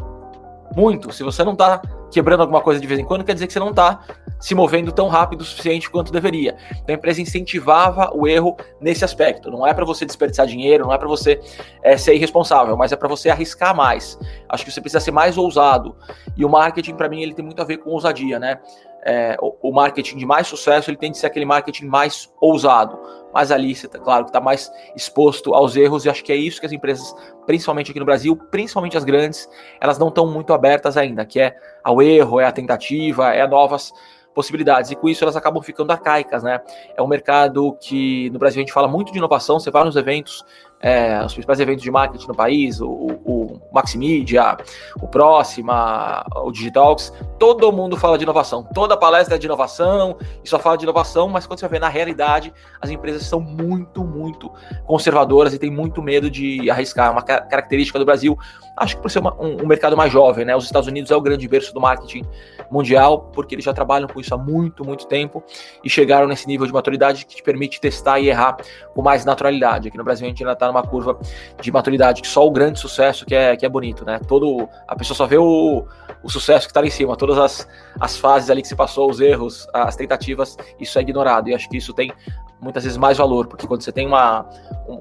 muito, 0.75 1.12
se 1.12 1.22
você 1.22 1.43
não 1.43 1.52
está 1.52 1.81
quebrando 2.10 2.40
alguma 2.40 2.60
coisa 2.60 2.81
de 2.81 2.87
vez 2.87 3.00
em 3.00 3.04
quando, 3.04 3.25
quer 3.25 3.34
dizer 3.34 3.46
que 3.46 3.52
você 3.52 3.58
não 3.58 3.70
está 3.70 4.00
se 4.38 4.54
movendo 4.54 4.93
tão 4.93 5.08
rápido 5.08 5.40
o 5.40 5.44
suficiente 5.44 5.90
quanto 5.90 6.12
deveria. 6.12 6.56
Então 6.70 6.94
a 6.94 6.98
empresa 6.98 7.20
incentivava 7.20 8.10
o 8.14 8.26
erro 8.26 8.56
nesse 8.81 9.04
aspecto. 9.04 9.50
Não 9.50 9.66
é 9.66 9.72
para 9.72 9.84
você 9.84 10.04
desperdiçar 10.04 10.46
dinheiro, 10.46 10.84
não 10.84 10.93
é 10.93 10.98
para 10.98 11.08
você 11.08 11.40
é, 11.82 11.96
ser 11.96 12.14
irresponsável, 12.14 12.76
mas 12.76 12.93
é 12.93 12.96
para 12.96 13.08
você 13.08 13.31
arriscar 13.31 13.75
mais. 13.75 14.19
Acho 14.49 14.64
que 14.64 14.70
você 14.70 14.81
precisa 14.81 15.00
ser 15.00 15.10
mais 15.10 15.38
ousado. 15.38 15.96
E 16.37 16.44
o 16.44 16.49
marketing, 16.49 16.94
para 16.94 17.08
mim, 17.08 17.22
ele 17.22 17.34
tem 17.34 17.44
muito 17.44 17.60
a 17.60 17.64
ver 17.64 17.78
com 17.78 17.90
ousadia, 17.90 18.38
né? 18.38 18.60
É, 19.08 19.37
o, 19.41 19.70
o, 19.70 19.73
marketing 19.73 20.17
de 20.17 20.26
mais 20.26 20.49
sucesso, 20.49 20.91
ele 20.91 20.97
tem 20.97 21.12
de 21.12 21.19
ser 21.19 21.29
aquele 21.29 21.44
marketing 21.44 21.85
mais 21.87 22.29
ousado. 22.41 22.99
Mas 23.32 23.53
ali, 23.53 23.73
você 23.73 23.87
tá, 23.87 24.00
claro, 24.00 24.25
que 24.25 24.31
está 24.31 24.41
mais 24.41 24.69
exposto 24.97 25.55
aos 25.55 25.76
erros, 25.76 26.05
e 26.05 26.11
acho 26.11 26.25
que 26.25 26.32
é 26.32 26.37
isso 26.37 26.58
que 26.58 26.67
as 26.67 26.73
empresas, 26.73 27.14
principalmente 27.47 27.93
aqui 27.93 28.00
no 28.00 28.05
Brasil, 28.05 28.37
principalmente 28.50 28.97
as 28.97 29.05
grandes, 29.05 29.49
elas 29.81 29.97
não 29.97 30.08
estão 30.08 30.26
muito 30.26 30.53
abertas 30.53 30.97
ainda, 30.97 31.25
que 31.25 31.38
é 31.38 31.56
ao 31.85 32.03
erro, 32.03 32.41
é 32.41 32.47
a 32.47 32.53
tentativa, 32.53 33.32
é 33.32 33.43
a 33.43 33.47
novas 33.47 33.93
possibilidades. 34.37 34.91
E 34.91 34.97
com 34.97 35.09
isso 35.09 35.25
elas 35.25 35.35
acabam 35.35 35.62
ficando 35.62 35.91
arcaicas, 35.93 36.43
né? 36.43 36.61
É 36.94 37.00
um 37.00 37.06
mercado 37.06 37.76
que 37.81 38.29
no 38.31 38.38
Brasil 38.38 38.59
a 38.59 38.62
gente 38.62 38.73
fala 38.73 38.87
muito 38.87 39.11
de 39.11 39.19
inovação, 39.19 39.59
você 39.59 39.70
vai 39.70 39.82
nos 39.82 39.97
eventos, 39.97 40.44
é, 40.81 41.25
os 41.25 41.32
principais 41.32 41.58
eventos 41.58 41.82
de 41.82 41.90
marketing 41.90 42.28
no 42.28 42.34
país, 42.34 42.81
o, 42.81 42.88
o 42.88 43.61
Maximedia, 43.73 44.56
o 45.00 45.08
Próxima, 45.08 46.25
o 46.37 46.50
Digitalks, 46.50 47.12
todo 47.38 47.73
mundo 47.73 47.96
fala 47.96 48.17
de 48.19 48.25
inovação. 48.25 48.62
Toda 48.62 48.96
palestra 48.96 49.37
é 49.37 49.38
de 49.38 49.46
inovação 49.46 50.17
e 50.44 50.49
só 50.49 50.58
fala 50.58 50.76
de 50.76 50.84
inovação, 50.84 51.28
mas 51.28 51.46
quando 51.46 51.61
você 51.61 51.69
vê 51.69 51.78
na 51.78 51.88
realidade, 51.88 52.52
as 52.81 52.90
empresas 52.90 53.25
são 53.25 53.40
muito, 53.40 54.05
muito 54.05 54.50
conservadoras 54.84 55.55
e 55.55 55.58
têm 55.58 55.70
muito 55.70 56.02
medo 56.02 56.31
de 56.31 56.70
arriscar. 56.70 57.11
Uma 57.11 57.23
característica 57.23 57.99
do 57.99 58.05
Brasil, 58.05 58.38
acho 58.76 58.96
que 58.96 59.02
por 59.02 59.11
ser 59.11 59.20
uma, 59.20 59.34
um, 59.43 59.62
um 59.62 59.67
mercado 59.67 59.96
mais 59.96 60.12
jovem, 60.12 60.44
né? 60.44 60.55
Os 60.55 60.64
Estados 60.64 60.88
Unidos 60.88 61.11
é 61.11 61.17
o 61.17 61.20
grande 61.20 61.49
berço 61.49 61.73
do 61.73 61.81
marketing 61.81 62.25
mundial, 62.70 63.31
porque 63.32 63.55
eles 63.55 63.64
já 63.64 63.73
trabalham 63.73 64.08
com 64.08 64.20
isso 64.20 64.34
há 64.34 64.38
muito, 64.38 64.84
muito 64.84 65.06
tempo 65.06 65.43
e 65.82 65.88
chegaram 65.88 66.26
nesse 66.26 66.46
nível 66.46 66.67
de 66.67 66.73
maturidade 66.73 67.25
que 67.25 67.37
te 67.37 67.43
permite 67.43 67.81
testar 67.81 68.20
e 68.20 68.28
errar 68.28 68.56
com 68.94 69.02
mais 69.02 69.25
naturalidade. 69.25 69.88
Aqui 69.88 69.96
no 69.96 70.05
Brasil 70.05 70.26
a 70.26 70.28
gente 70.28 70.43
ainda 70.43 70.52
está 70.52 70.65
numa 70.66 70.82
curva 70.82 71.18
de 71.60 71.72
maturidade 71.72 72.22
que 72.22 72.28
só 72.28 72.46
o 72.46 72.50
grande 72.50 72.78
sucesso 72.78 73.24
que 73.24 73.34
é, 73.34 73.56
que 73.56 73.64
é 73.64 73.68
bonito, 73.68 74.04
né? 74.04 74.20
Todo, 74.26 74.68
a 74.86 74.96
pessoa 74.96 75.16
só 75.16 75.26
vê 75.26 75.38
o, 75.38 75.87
o 76.23 76.30
sucesso 76.30 76.66
que 76.66 76.70
está 76.70 76.80
lá 76.80 76.87
em 76.87 76.90
cima, 76.90 77.16
todas 77.16 77.38
as, 77.38 77.68
as 78.00 78.16
fases 78.16 78.50
ali 78.50 78.62
que 78.62 78.68
se 78.68 78.76
passou, 78.76 79.11
os 79.11 79.20
erros, 79.20 79.66
as 79.73 79.96
tentativas, 79.96 80.56
isso 80.78 80.99
é 80.99 81.02
ignorado. 81.02 81.49
E 81.49 81.54
acho 81.54 81.68
que 81.68 81.76
isso 81.76 81.92
tem 81.92 82.12
muitas 82.61 82.85
vezes 82.85 82.96
mais 82.96 83.18
valor, 83.18 83.46
porque 83.46 83.66
quando 83.66 83.82
você 83.82 83.92
tem 83.92 84.06
uma, 84.06 84.49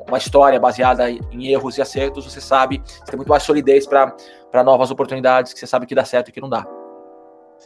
uma 0.07 0.17
história 0.17 0.60
baseada 0.60 1.10
em 1.10 1.48
erros 1.48 1.77
e 1.77 1.81
acertos, 1.81 2.25
você 2.25 2.41
sabe, 2.41 2.81
você 2.86 3.05
tem 3.05 3.17
muito 3.17 3.29
mais 3.29 3.43
solidez 3.43 3.88
para 3.88 4.63
novas 4.63 4.91
oportunidades 4.91 5.53
que 5.53 5.60
você 5.60 5.67
sabe 5.67 5.86
que 5.86 5.95
dá 5.95 6.05
certo 6.05 6.29
e 6.29 6.31
que 6.31 6.41
não 6.41 6.50
dá. 6.50 6.65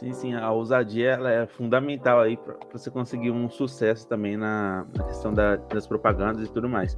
Sim, 0.00 0.14
sim, 0.14 0.34
a 0.34 0.50
ousadia 0.50 1.10
ela 1.10 1.30
é 1.30 1.46
fundamental 1.46 2.20
aí 2.20 2.34
para 2.34 2.56
você 2.72 2.90
conseguir 2.90 3.30
um 3.30 3.50
sucesso 3.50 4.08
também 4.08 4.34
na, 4.34 4.86
na 4.96 5.04
questão 5.04 5.30
da, 5.30 5.56
das 5.56 5.86
propagandas 5.86 6.48
e 6.48 6.50
tudo 6.50 6.70
mais. 6.70 6.96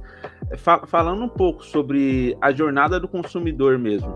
É, 0.49 0.55
falando 0.55 1.21
um 1.21 1.27
pouco 1.27 1.65
sobre 1.65 2.37
a 2.39 2.53
jornada 2.53 3.01
do 3.01 3.07
consumidor 3.09 3.77
mesmo, 3.77 4.15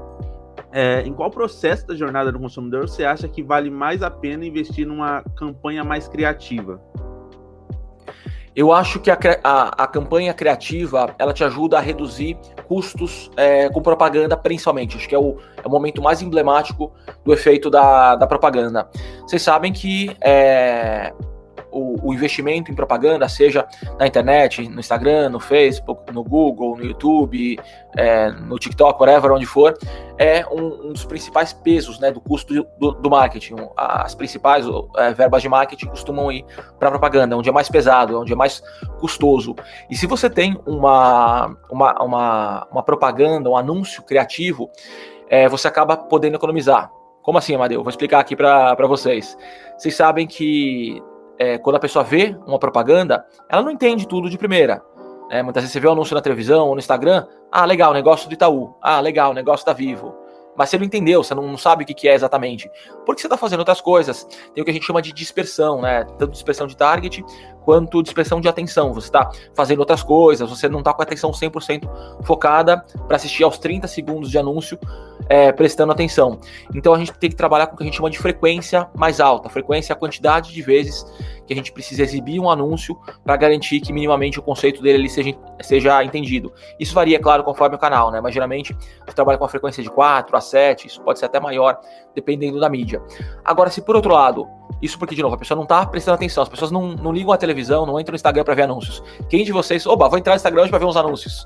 é, 0.71 1.01
em 1.01 1.11
qual 1.11 1.29
processo 1.29 1.85
da 1.85 1.95
jornada 1.95 2.31
do 2.31 2.39
consumidor 2.39 2.87
você 2.87 3.03
acha 3.03 3.27
que 3.27 3.43
vale 3.43 3.69
mais 3.69 4.01
a 4.01 4.09
pena 4.09 4.45
investir 4.45 4.87
numa 4.87 5.21
campanha 5.35 5.83
mais 5.83 6.07
criativa? 6.07 6.81
Eu 8.55 8.71
acho 8.71 9.01
que 9.01 9.11
a, 9.11 9.19
a, 9.43 9.83
a, 9.83 9.87
campanha 9.87 10.33
criativa 10.33 11.13
ela 11.19 11.33
te 11.33 11.43
ajuda 11.43 11.77
a 11.77 11.81
reduzir 11.81 12.37
custos 12.67 13.31
é, 13.37 13.69
com 13.69 13.81
propaganda, 13.81 14.35
principalmente. 14.35 14.97
Acho 14.97 15.07
que 15.07 15.15
é 15.15 15.19
o, 15.19 15.37
é 15.63 15.67
o 15.67 15.69
momento 15.69 16.01
mais 16.01 16.21
emblemático 16.21 16.91
do 17.23 17.33
efeito 17.33 17.69
da, 17.69 18.15
da 18.15 18.27
propaganda. 18.27 18.89
Vocês 19.21 19.41
sabem 19.41 19.71
que 19.71 20.15
é, 20.21 21.13
o, 21.71 22.09
o, 22.09 22.13
investimento 22.13 22.71
em 22.71 22.75
propaganda, 22.75 23.27
seja 23.27 23.67
na 23.99 24.07
internet, 24.07 24.67
no 24.67 24.79
Instagram, 24.79 25.29
no 25.29 25.39
Facebook, 25.39 26.13
no 26.13 26.23
Google, 26.23 26.77
no 26.77 26.85
YouTube, 26.85 27.59
é, 27.95 28.31
no 28.31 28.57
TikTok, 28.57 28.99
whatever, 28.99 29.31
onde 29.31 29.45
for, 29.45 29.77
é 30.17 30.45
um, 30.47 30.89
um 30.89 30.93
dos 30.93 31.05
principais 31.05 31.53
pesos 31.53 31.99
né, 31.99 32.11
do 32.11 32.19
custo 32.21 32.65
do, 32.79 32.91
do 32.91 33.09
marketing. 33.09 33.55
As 33.75 34.15
principais 34.15 34.65
é, 34.97 35.13
verbas 35.13 35.41
de 35.41 35.49
marketing 35.49 35.87
costumam 35.87 36.31
ir 36.31 36.45
para 36.79 36.89
propaganda, 36.89 37.35
onde 37.37 37.49
é 37.49 37.51
mais 37.51 37.69
pesado, 37.69 38.19
onde 38.19 38.33
é 38.33 38.35
mais 38.35 38.61
custoso. 38.99 39.55
E 39.89 39.95
se 39.95 40.07
você 40.07 40.29
tem 40.29 40.59
uma, 40.65 41.57
uma, 41.69 42.03
uma, 42.03 42.67
uma 42.71 42.83
propaganda, 42.83 43.49
um 43.49 43.57
anúncio 43.57 44.03
criativo, 44.03 44.69
é, 45.29 45.47
você 45.47 45.67
acaba 45.67 45.97
podendo 45.97 46.35
economizar. 46.35 46.91
Como 47.21 47.37
assim, 47.37 47.53
Amadeu? 47.55 47.83
Vou 47.83 47.89
explicar 47.89 48.19
aqui 48.19 48.37
para 48.37 48.87
vocês. 48.87 49.37
Vocês 49.77 49.93
sabem 49.93 50.25
que 50.25 51.01
é, 51.39 51.57
quando 51.57 51.75
a 51.75 51.79
pessoa 51.79 52.03
vê 52.03 52.35
uma 52.45 52.59
propaganda, 52.59 53.25
ela 53.49 53.61
não 53.61 53.71
entende 53.71 54.07
tudo 54.07 54.29
de 54.29 54.37
primeira. 54.37 54.81
É, 55.29 55.43
muitas 55.43 55.63
vezes 55.63 55.73
você 55.73 55.79
vê 55.79 55.87
um 55.87 55.91
anúncio 55.91 56.15
na 56.15 56.21
televisão 56.21 56.67
ou 56.67 56.73
no 56.73 56.79
Instagram, 56.79 57.25
ah, 57.51 57.65
legal, 57.65 57.93
negócio 57.93 58.29
do 58.29 58.33
Itaú, 58.33 58.75
ah, 58.81 58.99
legal, 58.99 59.33
negócio 59.33 59.65
da 59.65 59.73
Vivo. 59.73 60.15
Mas 60.57 60.69
você 60.69 60.77
não 60.77 60.85
entendeu, 60.85 61.23
você 61.23 61.35
não, 61.35 61.55
sabe 61.55 61.83
o 61.83 61.87
que, 61.87 62.07
é 62.07 62.15
exatamente. 62.15 62.69
Porque 63.05 63.21
você 63.21 63.27
está 63.27 63.37
fazendo 63.37 63.59
outras 63.59 63.79
coisas. 63.79 64.23
Tem 64.55 64.61
o 64.61 64.65
que 64.65 64.71
a 64.71 64.73
gente 64.73 64.85
chama 64.85 65.01
de 65.01 65.13
dispersão, 65.13 65.81
né? 65.81 66.03
Tanto 66.17 66.31
dispersão 66.31 66.65
de 66.65 66.75
target 66.75 67.23
quanto 67.67 68.01
dispersão 68.01 68.39
de 68.41 68.47
atenção. 68.47 68.93
Você 68.93 69.07
está 69.07 69.29
fazendo 69.53 69.79
outras 69.79 70.01
coisas, 70.01 70.49
você 70.49 70.67
não 70.69 70.79
está 70.79 70.93
com 70.93 71.01
a 71.01 71.03
atenção 71.03 71.31
100% 71.31 72.23
focada 72.23 72.83
para 73.07 73.17
assistir 73.17 73.43
aos 73.43 73.57
30 73.59 73.87
segundos 73.87 74.31
de 74.31 74.37
anúncio 74.37 74.79
é, 75.29 75.51
prestando 75.51 75.91
atenção. 75.91 76.39
Então 76.73 76.93
a 76.93 76.97
gente 76.97 77.11
tem 77.13 77.29
que 77.29 77.35
trabalhar 77.35 77.67
com 77.67 77.73
o 77.73 77.77
que 77.77 77.83
a 77.83 77.85
gente 77.85 77.97
chama 77.97 78.09
de 78.09 78.17
frequência 78.17 78.89
mais 78.95 79.19
alta. 79.19 79.49
Frequência 79.49 79.91
é 79.91 79.93
a 79.93 79.97
quantidade 79.97 80.53
de 80.53 80.61
vezes 80.61 81.05
que 81.45 81.53
a 81.53 81.55
gente 81.55 81.71
precisa 81.71 82.03
exibir 82.03 82.39
um 82.39 82.49
anúncio 82.49 82.97
para 83.23 83.35
garantir 83.35 83.79
que 83.81 83.91
minimamente 83.91 84.39
o 84.39 84.41
conceito 84.41 84.81
dele 84.81 84.99
ali 84.99 85.09
seja, 85.09 85.35
seja 85.61 86.03
entendido. 86.03 86.53
Isso 86.79 86.93
varia, 86.93 87.19
claro, 87.19 87.43
conforme 87.43 87.75
o 87.75 87.79
canal, 87.79 88.11
né? 88.11 88.21
Mas 88.21 88.33
geralmente 88.33 88.75
eu 89.05 89.13
trabalho 89.13 89.39
com 89.39 89.45
a 89.45 89.49
frequência 89.49 89.83
de 89.83 89.89
4 89.89 90.35
a 90.37 90.41
7, 90.49 90.87
isso 90.87 91.01
pode 91.01 91.19
ser 91.19 91.25
até 91.25 91.39
maior, 91.39 91.79
dependendo 92.15 92.59
da 92.59 92.69
mídia. 92.69 93.01
Agora, 93.43 93.69
se 93.69 93.81
por 93.81 93.95
outro 93.95 94.13
lado, 94.13 94.47
isso 94.81 94.97
porque, 94.99 95.15
de 95.15 95.21
novo, 95.21 95.35
a 95.35 95.37
pessoa 95.37 95.55
não 95.55 95.63
está 95.63 95.85
prestando 95.85 96.15
atenção, 96.15 96.43
as 96.43 96.49
pessoas 96.49 96.71
não, 96.71 96.89
não 96.89 97.11
ligam 97.11 97.31
a 97.31 97.37
televisão, 97.37 97.85
não 97.85 97.99
entram 97.99 98.13
no 98.13 98.17
Instagram 98.17 98.43
para 98.43 98.53
ver 98.53 98.63
anúncios. 98.63 99.03
Quem 99.29 99.43
de 99.43 99.51
vocês, 99.51 99.85
oba, 99.85 100.07
vou 100.07 100.19
entrar 100.19 100.33
no 100.33 100.37
Instagram 100.37 100.61
hoje 100.61 100.69
para 100.69 100.79
ver 100.79 100.85
uns 100.85 100.97
anúncios? 100.97 101.45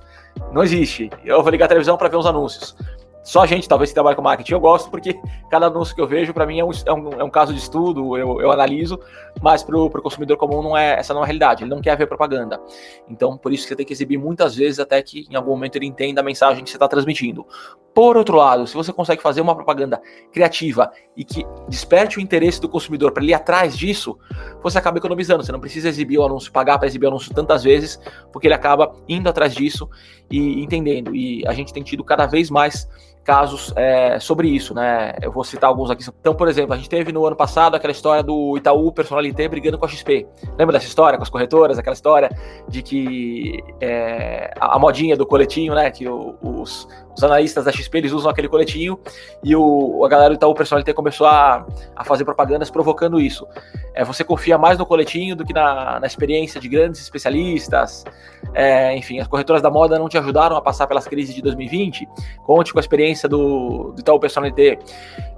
Não 0.51 0.63
existe. 0.63 1.09
Eu 1.23 1.41
vou 1.41 1.51
ligar 1.51 1.65
a 1.65 1.69
televisão 1.69 1.97
para 1.97 2.09
ver 2.09 2.17
uns 2.17 2.25
anúncios. 2.25 2.75
Só 3.23 3.41
a 3.41 3.45
gente, 3.45 3.69
talvez, 3.69 3.91
que 3.91 3.93
trabalha 3.93 4.15
com 4.15 4.21
marketing, 4.21 4.53
eu 4.53 4.59
gosto, 4.59 4.89
porque 4.89 5.19
cada 5.49 5.67
anúncio 5.67 5.93
que 5.93 6.01
eu 6.01 6.07
vejo, 6.07 6.33
para 6.33 6.45
mim, 6.45 6.59
é 6.59 6.65
um, 6.65 6.71
é, 6.71 6.93
um, 6.93 7.09
é 7.21 7.23
um, 7.23 7.29
caso 7.29 7.53
de 7.53 7.59
estudo, 7.59 8.17
eu, 8.17 8.41
eu 8.41 8.51
analiso, 8.51 8.99
mas 9.39 9.63
para 9.63 9.77
o 9.77 9.89
consumidor 9.89 10.37
comum 10.37 10.63
não 10.63 10.75
é 10.75 10.93
essa 10.99 11.13
não 11.13 11.21
é 11.21 11.23
a 11.23 11.27
realidade, 11.27 11.63
ele 11.63 11.69
não 11.69 11.81
quer 11.81 11.95
ver 11.95 12.07
propaganda. 12.07 12.59
Então, 13.07 13.37
por 13.37 13.53
isso 13.53 13.63
que 13.63 13.69
você 13.69 13.75
tem 13.75 13.85
que 13.85 13.93
exibir 13.93 14.17
muitas 14.17 14.55
vezes 14.55 14.79
até 14.79 15.01
que 15.03 15.27
em 15.29 15.35
algum 15.35 15.51
momento 15.51 15.75
ele 15.75 15.85
entenda 15.85 16.21
a 16.21 16.23
mensagem 16.23 16.63
que 16.63 16.69
você 16.69 16.77
está 16.77 16.87
transmitindo. 16.87 17.45
Por 17.93 18.15
outro 18.15 18.37
lado, 18.37 18.65
se 18.65 18.73
você 18.73 18.93
consegue 18.93 19.21
fazer 19.21 19.41
uma 19.41 19.53
propaganda 19.53 20.01
criativa 20.31 20.89
e 21.15 21.25
que 21.25 21.45
desperte 21.67 22.17
o 22.17 22.21
interesse 22.21 22.61
do 22.61 22.69
consumidor 22.69 23.11
para 23.11 23.21
ele 23.21 23.31
ir 23.31 23.35
atrás 23.35 23.77
disso, 23.77 24.17
você 24.63 24.77
acaba 24.77 24.97
economizando. 24.97 25.43
Você 25.43 25.51
não 25.51 25.59
precisa 25.59 25.89
exibir 25.89 26.17
o 26.17 26.25
anúncio, 26.25 26.51
pagar 26.51 26.77
para 26.77 26.87
exibir 26.87 27.07
o 27.07 27.09
anúncio 27.09 27.33
tantas 27.33 27.63
vezes, 27.63 27.99
porque 28.31 28.47
ele 28.47 28.53
acaba 28.53 28.95
indo 29.09 29.29
atrás 29.29 29.53
disso 29.53 29.89
e 30.29 30.63
entendendo. 30.63 31.13
E 31.13 31.45
a 31.45 31.53
gente 31.53 31.73
tem 31.73 31.83
tido 31.83 32.03
cada 32.03 32.25
vez 32.25 32.49
mais 32.49 32.87
casos 33.23 33.71
é, 33.75 34.19
sobre 34.19 34.47
isso, 34.47 34.73
né? 34.73 35.13
Eu 35.21 35.31
vou 35.31 35.43
citar 35.43 35.69
alguns 35.69 35.91
aqui. 35.91 36.03
Então, 36.19 36.33
por 36.33 36.47
exemplo, 36.47 36.73
a 36.73 36.77
gente 36.77 36.89
teve 36.89 37.11
no 37.11 37.25
ano 37.25 37.35
passado 37.35 37.75
aquela 37.75 37.91
história 37.91 38.23
do 38.23 38.57
Itaú 38.57 38.91
Personalité 38.91 39.47
brigando 39.47 39.77
com 39.77 39.85
a 39.85 39.87
XP. 39.87 40.27
Lembra 40.57 40.73
dessa 40.73 40.87
história 40.87 41.17
com 41.17 41.23
as 41.23 41.29
corretoras? 41.29 41.77
Aquela 41.77 41.93
história 41.93 42.29
de 42.67 42.81
que 42.81 43.59
é, 43.79 44.51
a, 44.59 44.75
a, 44.75 44.79
modinha 44.79 45.15
do 45.15 45.25
coletinho, 45.25 45.75
né? 45.75 45.91
Que 45.91 46.07
o, 46.07 46.35
os, 46.41 46.87
os, 47.15 47.23
analistas 47.23 47.65
da 47.65 47.71
XP 47.71 47.97
eles 47.99 48.11
usam 48.11 48.31
aquele 48.31 48.47
coletinho 48.47 48.99
e 49.43 49.55
o, 49.55 50.03
a 50.03 50.09
galera 50.09 50.29
do 50.29 50.35
Itaú 50.35 50.55
Personalité 50.55 50.93
começou 50.93 51.27
a, 51.27 51.65
a 51.95 52.03
fazer 52.03 52.25
propagandas 52.25 52.71
provocando 52.71 53.19
isso. 53.19 53.47
É, 53.93 54.03
você 54.03 54.23
confia 54.23 54.57
mais 54.57 54.77
no 54.77 54.85
coletinho 54.85 55.35
do 55.35 55.43
que 55.43 55.53
na, 55.53 55.99
na 55.99 56.07
experiência 56.07 56.61
de 56.61 56.67
grandes 56.69 57.01
especialistas. 57.01 58.05
É, 58.53 58.95
enfim, 58.95 59.19
as 59.19 59.27
corretoras 59.27 59.61
da 59.61 59.69
moda 59.69 59.99
não 59.99 60.07
te 60.07 60.17
ajudaram 60.17 60.55
a 60.55 60.61
passar 60.61 60.87
pelas 60.87 61.07
crises 61.07 61.35
de 61.35 61.41
2020. 61.41 62.07
Conte 62.45 62.71
com 62.71 62.79
a 62.79 62.81
experiência 62.81 63.27
do, 63.27 63.91
do 63.91 63.99
Itaú 63.99 64.19
Personalité. 64.19 64.79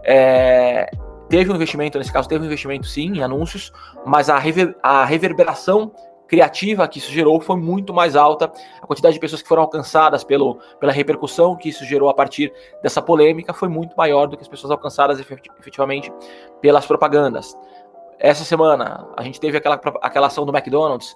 É, 0.04 0.90
teve 1.30 1.52
um 1.52 1.56
investimento, 1.56 1.98
nesse 1.98 2.12
caso, 2.12 2.30
teve 2.30 2.44
um 2.44 2.46
investimento 2.46 2.86
sim 2.86 3.18
em 3.18 3.24
anúncios, 3.24 3.72
mas 4.06 4.30
a, 4.30 4.38
rever, 4.38 4.76
a 4.84 5.04
reverberação 5.04 5.92
criativa 6.28 6.88
que 6.88 6.98
isso 6.98 7.12
gerou 7.12 7.40
foi 7.40 7.58
muito 7.58 7.94
mais 7.94 8.16
alta. 8.16 8.52
A 8.82 8.88
quantidade 8.88 9.14
de 9.14 9.20
pessoas 9.20 9.42
que 9.42 9.48
foram 9.48 9.62
alcançadas 9.62 10.24
pelo, 10.24 10.56
pela 10.80 10.92
repercussão 10.92 11.56
que 11.56 11.70
isso 11.70 11.86
gerou 11.86 12.10
a 12.10 12.14
partir 12.14 12.52
dessa 12.82 13.02
polêmica 13.02 13.54
foi 13.54 13.70
muito 13.70 13.96
maior 13.96 14.28
do 14.28 14.36
que 14.36 14.42
as 14.42 14.48
pessoas 14.48 14.72
alcançadas 14.72 15.20
efetivamente 15.20 16.12
pelas 16.62 16.86
propagandas. 16.86 17.56
Essa 18.20 18.44
semana 18.44 19.08
a 19.18 19.24
gente 19.24 19.40
teve 19.40 19.58
aquela, 19.58 19.80
aquela 20.02 20.28
ação 20.28 20.46
do 20.46 20.56
McDonald's 20.56 21.16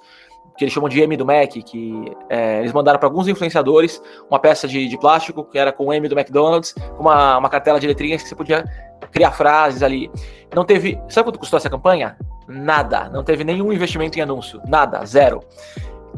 que 0.58 0.64
eles 0.64 0.74
chamam 0.74 0.90
de 0.90 1.00
M 1.00 1.16
do 1.16 1.26
Mac, 1.26 1.52
que 1.52 2.12
é, 2.30 2.60
eles 2.60 2.74
mandaram 2.74 2.98
para 2.98 3.08
alguns 3.08 3.28
influenciadores 3.28 4.02
uma 4.28 4.40
peça 4.40 4.68
de, 4.68 4.88
de, 4.88 4.98
plástico 4.98 5.44
que 5.44 5.58
era 5.58 5.72
com 5.72 5.86
o 5.86 5.94
M 5.94 6.08
do 6.10 6.18
McDonald's, 6.18 6.74
com 6.74 7.02
uma, 7.02 7.38
uma 7.38 7.50
cartela 7.50 7.80
de 7.80 7.86
letrinhas 7.86 8.24
que 8.24 8.30
você 8.30 8.36
podia 8.36 8.66
criar 9.12 9.32
frases 9.32 9.84
ali. 9.84 10.10
Não 10.54 10.66
teve. 10.66 11.00
Sabe 11.10 11.26
quanto 11.26 11.40
custou 11.40 11.58
essa 11.58 11.70
campanha? 11.70 12.18
Nada. 12.48 13.08
Não 13.10 13.24
teve 13.24 13.44
nenhum 13.44 13.72
investimento 13.72 14.18
em 14.18 14.22
anúncio. 14.22 14.60
Nada. 14.68 15.06
Zero. 15.06 15.42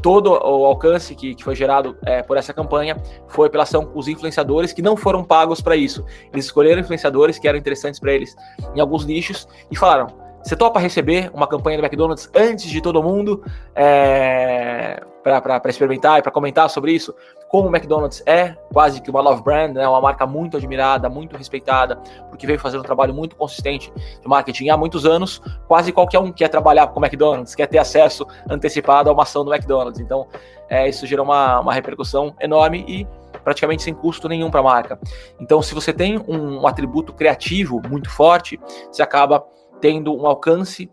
Todo 0.01 0.31
o 0.31 0.65
alcance 0.65 1.13
que, 1.13 1.35
que 1.35 1.43
foi 1.43 1.55
gerado 1.55 1.97
é, 2.05 2.23
por 2.23 2.37
essa 2.37 2.53
campanha 2.53 2.95
foi 3.27 3.49
pela 3.49 3.63
ação 3.63 3.85
com 3.85 3.99
os 3.99 4.07
influenciadores 4.07 4.71
que 4.71 4.81
não 4.81 4.95
foram 4.95 5.23
pagos 5.23 5.59
para 5.59 5.75
isso. 5.75 6.05
Eles 6.31 6.45
escolheram 6.45 6.79
influenciadores 6.79 7.37
que 7.37 7.47
eram 7.47 7.59
interessantes 7.59 7.99
para 7.99 8.13
eles 8.13 8.33
em 8.73 8.79
alguns 8.79 9.05
nichos 9.05 9.45
e 9.69 9.75
falaram: 9.75 10.07
você 10.43 10.55
topa 10.55 10.79
receber 10.79 11.29
uma 11.33 11.47
campanha 11.47 11.77
do 11.77 11.83
McDonald's 11.83 12.29
antes 12.35 12.69
de 12.69 12.81
todo 12.81 13.03
mundo 13.03 13.43
é, 13.75 15.01
para 15.21 15.61
experimentar 15.69 16.19
e 16.19 16.21
para 16.21 16.31
comentar 16.31 16.69
sobre 16.69 16.93
isso? 16.93 17.13
Como 17.49 17.67
o 17.67 17.75
McDonald's 17.75 18.23
é 18.25 18.55
quase 18.71 19.01
que 19.01 19.09
uma 19.09 19.21
love 19.21 19.43
brand, 19.43 19.73
né, 19.73 19.87
uma 19.87 19.99
marca 19.99 20.25
muito 20.25 20.55
admirada, 20.55 21.09
muito 21.09 21.35
respeitada, 21.35 21.97
porque 22.29 22.47
veio 22.47 22.59
fazendo 22.59 22.81
um 22.81 22.83
trabalho 22.83 23.13
muito 23.13 23.35
consistente 23.35 23.91
de 24.21 24.27
marketing 24.27 24.69
há 24.69 24.77
muitos 24.77 25.05
anos. 25.05 25.41
Quase 25.67 25.91
qualquer 25.91 26.19
um 26.19 26.31
quer 26.31 26.47
trabalhar 26.47 26.87
com 26.87 26.99
o 26.99 27.03
McDonald's, 27.03 27.53
quer 27.53 27.67
ter 27.67 27.79
acesso 27.79 28.25
antecipado 28.49 29.09
a 29.09 29.13
uma 29.13 29.23
ação 29.23 29.43
do 29.43 29.53
McDonald's. 29.53 29.99
Então, 29.99 30.27
é, 30.69 30.87
isso 30.87 31.05
gerou 31.05 31.25
uma, 31.25 31.59
uma 31.59 31.73
repercussão 31.73 32.33
enorme 32.39 32.85
e 32.87 33.07
praticamente 33.43 33.83
sem 33.83 33.93
custo 33.93 34.29
nenhum 34.29 34.49
para 34.49 34.59
a 34.59 34.63
marca. 34.63 34.99
Então, 35.39 35.61
se 35.61 35.73
você 35.73 35.91
tem 35.91 36.19
um, 36.27 36.61
um 36.61 36.67
atributo 36.67 37.13
criativo 37.13 37.81
muito 37.89 38.09
forte, 38.09 38.59
você 38.91 39.01
acaba 39.01 39.43
tendo 39.79 40.15
um 40.15 40.25
alcance, 40.25 40.89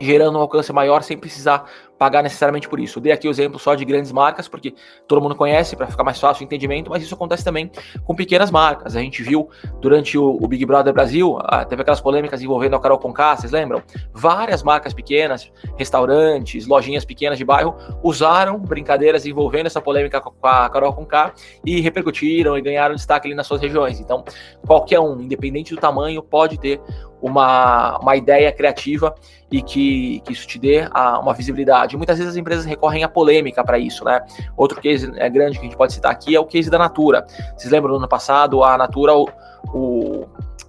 gerando 0.00 0.38
um 0.38 0.40
alcance 0.40 0.72
maior 0.72 1.02
sem 1.02 1.16
precisar 1.16 1.68
pagar 1.98 2.22
necessariamente 2.22 2.68
por 2.68 2.80
isso. 2.80 2.98
Eu 2.98 3.02
dei 3.02 3.12
aqui 3.12 3.28
o 3.28 3.30
exemplo 3.30 3.58
só 3.58 3.74
de 3.74 3.84
grandes 3.84 4.12
marcas, 4.12 4.48
porque 4.48 4.74
todo 5.06 5.20
mundo 5.20 5.34
conhece, 5.34 5.76
para 5.76 5.86
ficar 5.86 6.04
mais 6.04 6.18
fácil 6.18 6.42
o 6.42 6.44
entendimento, 6.44 6.90
mas 6.90 7.02
isso 7.02 7.14
acontece 7.14 7.44
também 7.44 7.70
com 8.04 8.14
pequenas 8.14 8.50
marcas. 8.50 8.96
A 8.96 9.00
gente 9.00 9.22
viu 9.22 9.48
durante 9.80 10.18
o, 10.18 10.46
Big 10.46 10.64
Brother 10.66 10.92
Brasil, 10.92 11.38
ah, 11.42 11.64
teve 11.64 11.82
aquelas 11.82 12.00
polêmicas 12.00 12.42
envolvendo 12.42 12.76
a 12.76 12.80
Carol 12.80 12.98
Conká, 12.98 13.36
vocês 13.36 13.52
lembram? 13.52 13.82
Várias 14.12 14.62
marcas 14.62 14.92
pequenas, 14.92 15.50
restaurantes, 15.76 16.66
lojinhas 16.66 17.04
pequenas 17.04 17.38
de 17.38 17.44
bairro, 17.44 17.74
usaram 18.02 18.58
brincadeiras 18.58 19.26
envolvendo 19.26 19.66
essa 19.66 19.80
polêmica 19.80 20.20
com 20.20 20.34
a 20.42 20.68
Carol 20.68 20.92
Conká 20.92 21.32
e 21.64 21.80
repercutiram 21.80 22.56
e 22.58 22.62
ganharam 22.62 22.94
destaque 22.94 23.26
ali 23.26 23.34
nas 23.34 23.46
suas 23.46 23.60
regiões. 23.60 24.00
Então, 24.00 24.24
qualquer 24.66 25.00
um, 25.00 25.20
independente 25.20 25.74
do 25.74 25.80
tamanho, 25.80 26.22
pode 26.22 26.58
ter 26.58 26.80
uma, 27.24 27.98
uma 27.98 28.16
ideia 28.16 28.52
criativa 28.52 29.14
e 29.50 29.62
que, 29.62 30.20
que 30.20 30.32
isso 30.32 30.46
te 30.46 30.58
dê 30.58 30.86
a, 30.90 31.18
uma 31.18 31.32
visibilidade. 31.32 31.83
Muitas 31.92 32.18
vezes 32.18 32.32
as 32.32 32.36
empresas 32.36 32.64
recorrem 32.64 33.04
à 33.04 33.08
polêmica 33.08 33.62
para 33.64 33.78
isso, 33.78 34.04
né? 34.04 34.20
Outro 34.56 34.80
case 34.80 35.12
é 35.16 35.28
grande 35.28 35.58
que 35.58 35.66
a 35.66 35.68
gente 35.68 35.76
pode 35.76 35.92
citar 35.92 36.12
aqui 36.12 36.34
é 36.34 36.40
o 36.40 36.46
case 36.46 36.70
da 36.70 36.78
Natura. 36.78 37.26
Vocês 37.56 37.72
lembram 37.72 37.92
no 37.92 37.98
ano 37.98 38.08
passado, 38.08 38.64
a 38.64 38.78
Natura, 38.78 39.14
o, 39.14 39.28
o 39.72 40.26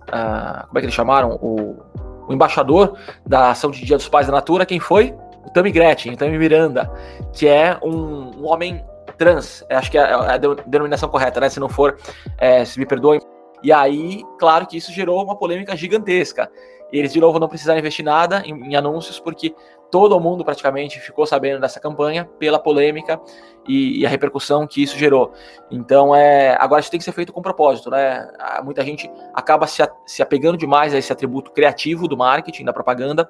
como 0.07 0.77
é 0.77 0.79
que 0.79 0.85
eles 0.85 0.93
chamaram? 0.93 1.39
O, 1.41 1.75
o 2.27 2.33
embaixador 2.33 2.97
da 3.25 3.51
ação 3.51 3.71
de 3.71 3.83
Dia 3.83 3.97
dos 3.97 4.09
Pais 4.09 4.27
da 4.27 4.33
Natura, 4.33 4.65
quem 4.65 4.79
foi? 4.79 5.15
O 5.45 5.49
Tami 5.49 5.71
Gretchen, 5.71 6.13
o 6.13 6.17
Tami 6.17 6.37
Miranda, 6.37 6.91
que 7.33 7.47
é 7.47 7.77
um, 7.83 8.41
um 8.41 8.47
homem 8.47 8.83
trans, 9.17 9.63
acho 9.69 9.91
que 9.91 9.97
é 9.97 10.01
a, 10.01 10.37
denominação 10.37 11.09
correta, 11.09 11.39
né? 11.39 11.49
Se 11.49 11.59
não 11.59 11.69
for, 11.69 11.97
é, 12.37 12.65
se 12.65 12.79
me 12.79 12.85
perdoem, 12.85 13.21
e 13.63 13.71
aí, 13.71 14.23
claro 14.37 14.67
que 14.67 14.77
isso 14.77 14.91
gerou 14.91 15.23
uma 15.23 15.35
polêmica 15.35 15.75
gigantesca. 15.75 16.51
Eles, 16.91 17.11
de 17.11 17.19
novo, 17.19 17.39
não 17.39 17.47
precisaram 17.47 17.79
investir 17.79 18.05
nada 18.05 18.43
em, 18.45 18.53
em 18.53 18.75
anúncios, 18.75 19.19
porque 19.19 19.55
todo 19.91 20.19
mundo 20.19 20.43
praticamente 20.43 20.99
ficou 20.99 21.25
sabendo 21.25 21.61
dessa 21.61 21.79
campanha 21.79 22.25
pela 22.39 22.59
polêmica 22.59 23.19
e, 23.67 24.01
e, 24.01 24.05
a 24.05 24.09
repercussão 24.09 24.67
que 24.67 24.81
isso 24.83 24.97
gerou. 24.97 25.31
Então, 25.71 26.15
é, 26.15 26.55
agora 26.59 26.81
isso 26.81 26.91
tem 26.91 26.97
que 26.97 27.03
ser 27.03 27.11
feito 27.11 27.33
com 27.33 27.41
propósito, 27.41 27.89
né? 27.89 28.27
Muita 28.63 28.83
gente 28.83 29.09
acaba 29.33 29.67
se, 29.67 29.81
a, 29.81 29.89
se 30.05 30.21
apegando 30.21 30.57
demais 30.57 30.93
a 30.93 30.97
esse 30.97 31.11
atributo 31.11 31.51
criativo 31.51 32.07
do 32.07 32.17
marketing, 32.17 32.65
da 32.65 32.73
propaganda, 32.73 33.29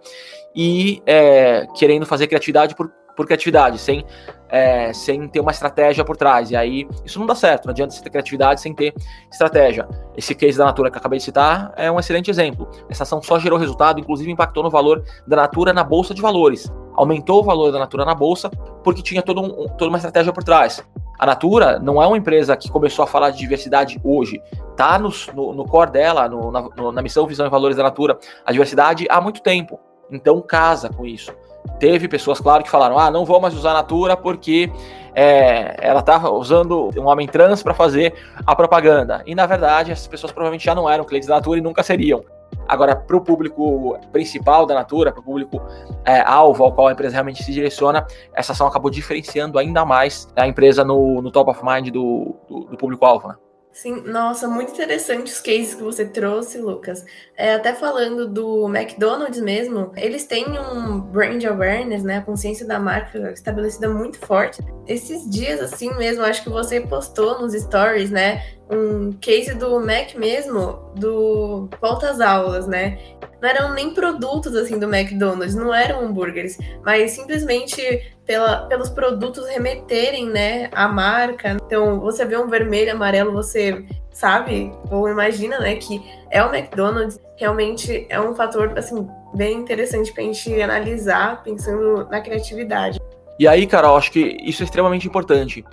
e 0.56 1.02
é, 1.06 1.68
querendo 1.76 2.06
fazer 2.06 2.28
criatividade 2.28 2.76
por 2.76 2.92
por 3.16 3.26
criatividade, 3.26 3.78
sem, 3.80 4.06
é, 4.50 4.92
sem 4.94 5.28
ter 5.28 5.40
uma 5.40 5.52
estratégia 5.52 6.04
por 6.04 6.18
trás. 6.18 6.52
E 6.52 6.56
aí 6.56 6.88
isso 7.04 7.20
não 7.20 7.26
dá 7.26 7.36
certo, 7.36 7.66
não 7.66 7.72
adianta 7.72 7.94
você 7.94 8.04
ter 8.04 8.10
criatividade 8.10 8.62
sem 8.62 8.74
ter 8.74 8.94
estratégia. 9.32 9.88
Esse 10.16 10.36
case 10.36 10.58
da 10.58 10.66
Natura 10.66 10.92
que 10.92 10.98
eu 10.98 11.00
acabei 11.00 11.20
de 11.20 11.26
citar 11.26 11.74
é 11.76 11.92
um 11.92 12.00
excelente 12.00 12.30
exemplo. 12.30 12.68
Essa 12.90 13.04
ação 13.04 13.22
só 13.22 13.40
gerou 13.40 13.58
resultado, 13.58 14.00
inclusive 14.00 14.32
impactou 14.32 14.64
no 14.64 14.70
valor 14.70 15.04
da 15.26 15.36
Natura 15.36 15.74
na 15.74 15.84
bolsa 15.84 16.14
de 16.14 16.22
valores. 16.22 16.72
Aumentou 16.94 17.42
o 17.42 17.44
valor 17.44 17.72
da 17.72 17.80
Natura 17.80 18.06
na 18.06 18.16
bolsa 18.16 18.50
porque 18.84 19.02
tinha 19.02 19.22
todo 19.22 19.42
um, 19.42 19.68
toda 19.70 19.90
uma 19.90 19.98
estratégia 19.98 20.32
por 20.32 20.44
trás. 20.44 20.84
A 21.18 21.26
Natura 21.26 21.80
não 21.80 22.02
é 22.02 22.08
uma 22.08 22.18
empresa 22.18 22.56
que 22.58 22.70
começou 22.70 23.04
a 23.04 23.08
falar 23.08 23.32
de 23.32 23.38
diversidade 23.38 24.00
hoje. 24.04 24.42
Tá 24.76 25.00
no, 25.00 25.10
no, 25.34 25.54
no 25.54 25.66
core 25.66 25.92
dela, 25.92 26.28
no, 26.28 26.52
na, 26.52 26.92
na 26.92 27.02
missão, 27.02 27.26
visão 27.26 27.46
e 27.46 27.50
valores 27.50 27.78
da 27.78 27.84
Natura, 27.84 28.20
a 28.46 28.52
diversidade 28.52 29.06
há 29.10 29.22
muito 29.22 29.42
tempo. 29.42 29.80
Então 30.12 30.42
casa 30.42 30.90
com 30.90 31.06
isso. 31.06 31.34
Teve 31.80 32.08
pessoas, 32.08 32.40
claro, 32.40 32.64
que 32.64 32.70
falaram: 32.70 32.98
ah, 32.98 33.12
não 33.12 33.26
vou 33.26 33.40
mais 33.40 33.54
usar 33.54 33.72
a 33.72 33.76
Natura 33.76 34.16
porque 34.16 34.72
é, 35.14 35.76
ela 35.80 36.00
estava 36.00 36.30
usando 36.30 36.90
um 36.98 37.08
homem 37.08 37.28
trans 37.28 37.64
para 37.64 37.74
fazer 37.74 38.14
a 38.46 38.56
propaganda. 38.56 39.24
E 39.26 39.34
na 39.34 39.46
verdade, 39.46 39.92
essas 39.92 40.08
pessoas 40.08 40.32
provavelmente 40.32 40.66
já 40.66 40.76
não 40.76 40.90
eram 40.90 41.04
clientes 41.04 41.28
da 41.28 41.36
Natura 41.36 41.60
e 41.60 41.62
nunca 41.62 41.84
seriam. 41.84 42.24
Agora, 42.68 42.96
para 42.96 43.16
o 43.16 43.22
público 43.22 43.98
principal 44.12 44.66
da 44.66 44.74
Natura, 44.74 45.12
para 45.12 45.22
o 45.22 45.24
público 45.24 45.62
é, 46.04 46.22
alvo 46.22 46.64
ao 46.64 46.72
qual 46.72 46.88
a 46.88 46.92
empresa 46.92 47.14
realmente 47.14 47.44
se 47.44 47.52
direciona, 47.52 48.06
essa 48.34 48.54
ação 48.54 48.68
acabou 48.68 48.90
diferenciando 48.90 49.60
ainda 49.60 49.86
mais 49.86 50.28
a 50.36 50.48
empresa 50.48 50.84
no, 50.84 51.22
no 51.22 51.32
top 51.32 51.52
of 51.52 51.64
mind 51.64 51.90
do, 51.90 52.36
do, 52.48 52.62
do 52.66 52.78
público-alvo. 52.78 53.28
Né? 53.28 53.36
Sim, 53.75 54.03
nossa, 54.05 54.48
muito 54.48 54.72
interessante 54.72 55.34
os 55.34 55.41
cases 55.41 55.75
que 55.75 55.84
você 55.84 56.05
trouxe, 56.05 56.58
Lucas. 56.58 57.05
É, 57.36 57.55
até 57.55 57.74
falando 57.74 58.25
do 58.25 58.74
McDonald's 58.74 59.41
mesmo, 59.41 59.91
eles 59.98 60.24
têm 60.24 60.46
um 60.58 61.01
brand 61.01 61.44
awareness, 61.44 62.01
né, 62.01 62.20
a 62.20 62.22
consciência 62.22 62.65
da 62.65 62.79
marca 62.79 63.34
estabelecida 63.34 63.89
muito 63.89 64.17
forte. 64.17 64.62
Esses 64.88 65.29
dias, 65.29 65.60
assim 65.60 65.94
mesmo, 65.98 66.24
acho 66.24 66.41
que 66.41 66.50
você 66.50 66.79
postou 66.79 67.41
nos 67.41 67.51
stories, 67.51 68.10
né, 68.10 68.55
um 68.70 69.12
case 69.14 69.54
do 69.54 69.80
Mac 69.80 70.16
mesmo, 70.16 70.92
do 70.96 71.70
volta 71.80 72.10
às 72.10 72.20
aulas, 72.20 72.68
né? 72.68 72.98
Não 73.42 73.50
eram 73.50 73.74
nem 73.74 73.94
produtos 73.94 74.56
assim 74.56 74.80
do 74.80 74.94
McDonald's, 74.94 75.56
não 75.56 75.74
eram 75.74 76.06
hambúrgueres, 76.06 76.58
mas 76.84 77.12
simplesmente 77.12 78.14
pela, 78.26 78.66
pelos 78.66 78.90
produtos 78.90 79.48
remeterem, 79.48 80.28
né, 80.28 80.70
a 80.74 80.88
marca. 80.88 81.58
Então, 81.66 82.00
você 82.00 82.26
vê 82.26 82.38
um 82.38 82.48
vermelho, 82.48 82.92
amarelo, 82.92 83.32
você 83.32 83.86
sabe 84.12 84.72
ou 84.90 85.08
imagina, 85.08 85.60
né, 85.60 85.76
que 85.76 86.02
é 86.32 86.44
o 86.44 86.54
McDonald's. 86.54 87.20
Realmente 87.38 88.08
é 88.10 88.20
um 88.20 88.34
fator 88.34 88.74
assim 88.78 89.08
bem 89.36 89.58
interessante 89.58 90.12
para 90.12 90.24
a 90.24 90.26
gente 90.26 90.62
analisar, 90.62 91.44
pensando 91.44 92.08
na 92.10 92.22
criatividade. 92.22 93.00
E 93.38 93.48
aí, 93.48 93.68
cara, 93.68 93.88
eu 93.88 93.96
acho 93.98 94.12
que 94.12 94.38
isso 94.42 94.64
é 94.64 94.66
extremamente 94.66 95.06
importante. 95.06 95.64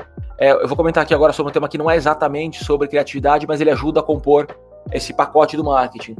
É, 0.43 0.51
eu 0.51 0.67
vou 0.67 0.77
comentar 0.77 1.05
aqui 1.05 1.15
agora 1.15 1.33
sobre 1.33 1.51
um 1.51 1.53
tema 1.53 1.69
que 1.69 1.79
não 1.79 1.89
é 1.89 1.95
exatamente 1.95 2.65
sobre 2.65 2.89
criatividade, 2.89 3.47
mas 3.47 3.61
ele 3.61 3.71
ajuda 3.71 4.01
a 4.01 4.03
compor 4.03 4.49
esse 4.91 5.15
pacote 5.15 5.57
do 5.57 5.63
marketing. 5.63 6.17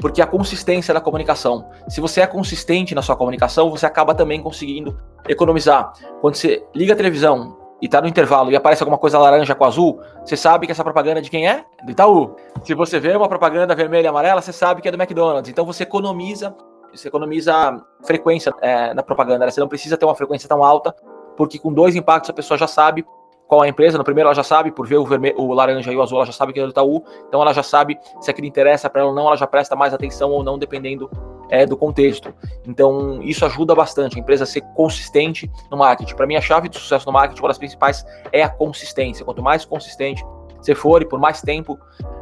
Porque 0.00 0.22
a 0.22 0.26
consistência 0.26 0.94
da 0.94 1.02
comunicação. 1.02 1.68
Se 1.86 2.00
você 2.00 2.22
é 2.22 2.26
consistente 2.26 2.94
na 2.94 3.02
sua 3.02 3.14
comunicação, 3.14 3.68
você 3.68 3.84
acaba 3.84 4.14
também 4.14 4.40
conseguindo 4.40 4.98
economizar. 5.28 5.92
Quando 6.22 6.36
você 6.36 6.64
liga 6.74 6.94
a 6.94 6.96
televisão 6.96 7.58
e 7.82 7.84
está 7.84 8.00
no 8.00 8.08
intervalo 8.08 8.50
e 8.50 8.56
aparece 8.56 8.82
alguma 8.82 8.96
coisa 8.96 9.18
laranja 9.18 9.54
com 9.54 9.66
azul, 9.66 10.00
você 10.24 10.34
sabe 10.34 10.64
que 10.64 10.72
essa 10.72 10.82
propaganda 10.82 11.18
é 11.18 11.22
de 11.22 11.28
quem 11.28 11.46
é? 11.46 11.62
Do 11.84 11.92
Itaú. 11.92 12.36
Se 12.64 12.72
você 12.72 12.98
vê 12.98 13.14
uma 13.14 13.28
propaganda 13.28 13.74
vermelha 13.74 14.06
e 14.06 14.08
amarela, 14.08 14.40
você 14.40 14.50
sabe 14.50 14.80
que 14.80 14.88
é 14.88 14.90
do 14.90 14.96
McDonald's. 14.98 15.50
Então 15.50 15.66
você 15.66 15.82
economiza, 15.82 16.56
você 16.90 17.08
economiza 17.08 17.84
frequência 18.02 18.50
é, 18.62 18.94
na 18.94 19.02
propaganda. 19.02 19.44
Né? 19.44 19.50
Você 19.50 19.60
não 19.60 19.68
precisa 19.68 19.98
ter 19.98 20.06
uma 20.06 20.14
frequência 20.14 20.48
tão 20.48 20.64
alta, 20.64 20.96
porque 21.36 21.58
com 21.58 21.70
dois 21.70 21.94
impactos 21.94 22.30
a 22.30 22.32
pessoa 22.32 22.56
já 22.56 22.66
sabe 22.66 23.04
qual 23.48 23.62
a 23.62 23.68
empresa. 23.68 23.98
No 23.98 24.04
primeiro 24.04 24.28
ela 24.28 24.34
já 24.34 24.44
sabe, 24.44 24.70
por 24.70 24.86
ver 24.86 24.98
o, 24.98 25.04
vermelho, 25.04 25.40
o 25.40 25.52
laranja 25.52 25.90
e 25.90 25.96
o 25.96 26.02
azul, 26.02 26.18
ela 26.18 26.26
já 26.26 26.32
sabe 26.32 26.52
que 26.52 26.60
é 26.60 26.62
do 26.62 26.70
Itaú. 26.70 27.02
Então 27.26 27.42
ela 27.42 27.52
já 27.52 27.62
sabe 27.62 27.98
se 28.20 28.30
aquilo 28.30 28.46
interessa 28.46 28.88
para 28.88 29.00
ela 29.00 29.10
ou 29.10 29.16
não, 29.16 29.26
ela 29.26 29.36
já 29.36 29.46
presta 29.46 29.74
mais 29.74 29.92
atenção 29.92 30.30
ou 30.30 30.44
não, 30.44 30.58
dependendo 30.58 31.10
é, 31.48 31.64
do 31.64 31.76
contexto. 31.76 32.32
Então 32.66 33.20
isso 33.22 33.44
ajuda 33.44 33.74
bastante 33.74 34.16
a 34.16 34.20
empresa 34.20 34.44
a 34.44 34.46
ser 34.46 34.60
consistente 34.76 35.50
no 35.70 35.78
marketing. 35.78 36.14
Para 36.14 36.26
mim, 36.26 36.36
a 36.36 36.40
chave 36.40 36.68
de 36.68 36.78
sucesso 36.78 37.06
no 37.06 37.12
marketing, 37.12 37.40
uma 37.40 37.48
das 37.48 37.58
principais, 37.58 38.04
é 38.30 38.42
a 38.42 38.48
consistência. 38.48 39.24
Quanto 39.24 39.42
mais 39.42 39.64
consistente 39.64 40.22
você 40.60 40.74
for 40.74 41.02
e 41.02 41.04
por 41.04 41.18
mais 41.18 41.40
tempo, 41.40 41.78